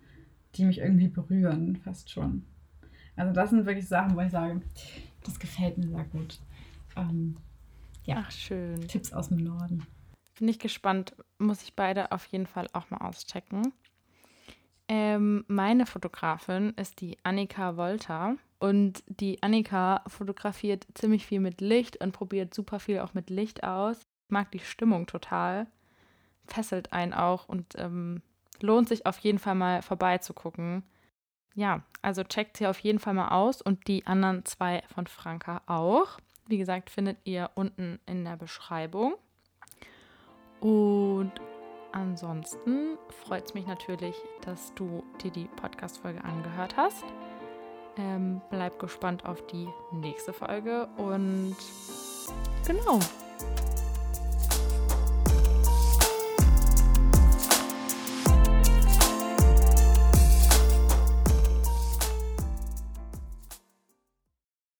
die 0.55 0.65
mich 0.65 0.79
irgendwie 0.79 1.07
berühren, 1.07 1.75
fast 1.77 2.09
schon. 2.09 2.45
Also 3.19 3.33
das 3.33 3.49
sind 3.49 3.65
wirklich 3.65 3.87
Sachen, 3.87 4.15
wo 4.15 4.21
ich 4.21 4.31
sage, 4.31 4.61
das 5.23 5.39
gefällt 5.39 5.77
mir 5.77 5.89
sehr 5.89 6.05
gut. 6.05 6.39
Ähm, 6.95 7.37
Ja. 8.05 8.23
Ach, 8.25 8.31
schön. 8.31 8.87
Tipps 8.87 9.11
aus 9.11 9.27
dem 9.27 9.37
Norden. 9.43 9.85
Bin 10.39 10.47
ich 10.47 10.57
gespannt. 10.57 11.13
Muss 11.37 11.61
ich 11.61 11.75
beide 11.75 12.11
auf 12.13 12.25
jeden 12.27 12.47
Fall 12.47 12.67
auch 12.73 12.89
mal 12.89 13.01
auschecken. 13.01 13.73
Ähm, 14.87 15.43
meine 15.47 15.85
Fotografin 15.85 16.73
ist 16.77 17.01
die 17.01 17.17
Annika 17.23 17.75
Wolter. 17.77 18.37
Und 18.57 19.03
die 19.07 19.43
Annika 19.43 20.01
fotografiert 20.07 20.87
ziemlich 20.93 21.25
viel 21.25 21.39
mit 21.39 21.61
Licht 21.61 22.01
und 22.01 22.13
probiert 22.13 22.53
super 22.53 22.79
viel 22.79 22.99
auch 22.99 23.13
mit 23.13 23.29
Licht 23.29 23.63
aus. 23.63 23.97
Ich 23.97 24.31
mag 24.31 24.49
die 24.51 24.59
Stimmung 24.59 25.07
total. 25.07 25.67
Fesselt 26.45 26.93
einen 26.93 27.13
auch 27.13 27.47
und 27.47 27.75
ähm, 27.77 28.21
lohnt 28.61 28.87
sich 28.89 29.05
auf 29.05 29.19
jeden 29.19 29.39
Fall 29.39 29.55
mal 29.55 29.81
vorbeizugucken. 29.81 30.83
Ja, 31.55 31.83
also 32.01 32.23
checkt 32.23 32.57
sie 32.57 32.67
auf 32.67 32.79
jeden 32.79 32.99
Fall 32.99 33.13
mal 33.13 33.29
aus 33.29 33.61
und 33.61 33.87
die 33.87 34.05
anderen 34.07 34.45
zwei 34.45 34.83
von 34.93 35.07
Franka 35.07 35.61
auch. 35.67 36.19
Wie 36.47 36.57
gesagt, 36.57 36.89
findet 36.89 37.17
ihr 37.25 37.51
unten 37.55 37.99
in 38.05 38.23
der 38.23 38.37
Beschreibung. 38.37 39.15
Und 40.61 41.33
ansonsten 41.91 42.97
freut 43.25 43.45
es 43.45 43.53
mich 43.53 43.67
natürlich, 43.67 44.15
dass 44.41 44.73
du 44.75 45.03
dir 45.23 45.31
die 45.31 45.45
Podcast-Folge 45.55 46.23
angehört 46.23 46.75
hast. 46.77 47.03
Ähm, 47.97 48.41
bleib 48.49 48.79
gespannt 48.79 49.25
auf 49.25 49.45
die 49.47 49.67
nächste 49.91 50.31
Folge 50.31 50.87
und 50.97 51.55
genau, 52.65 52.99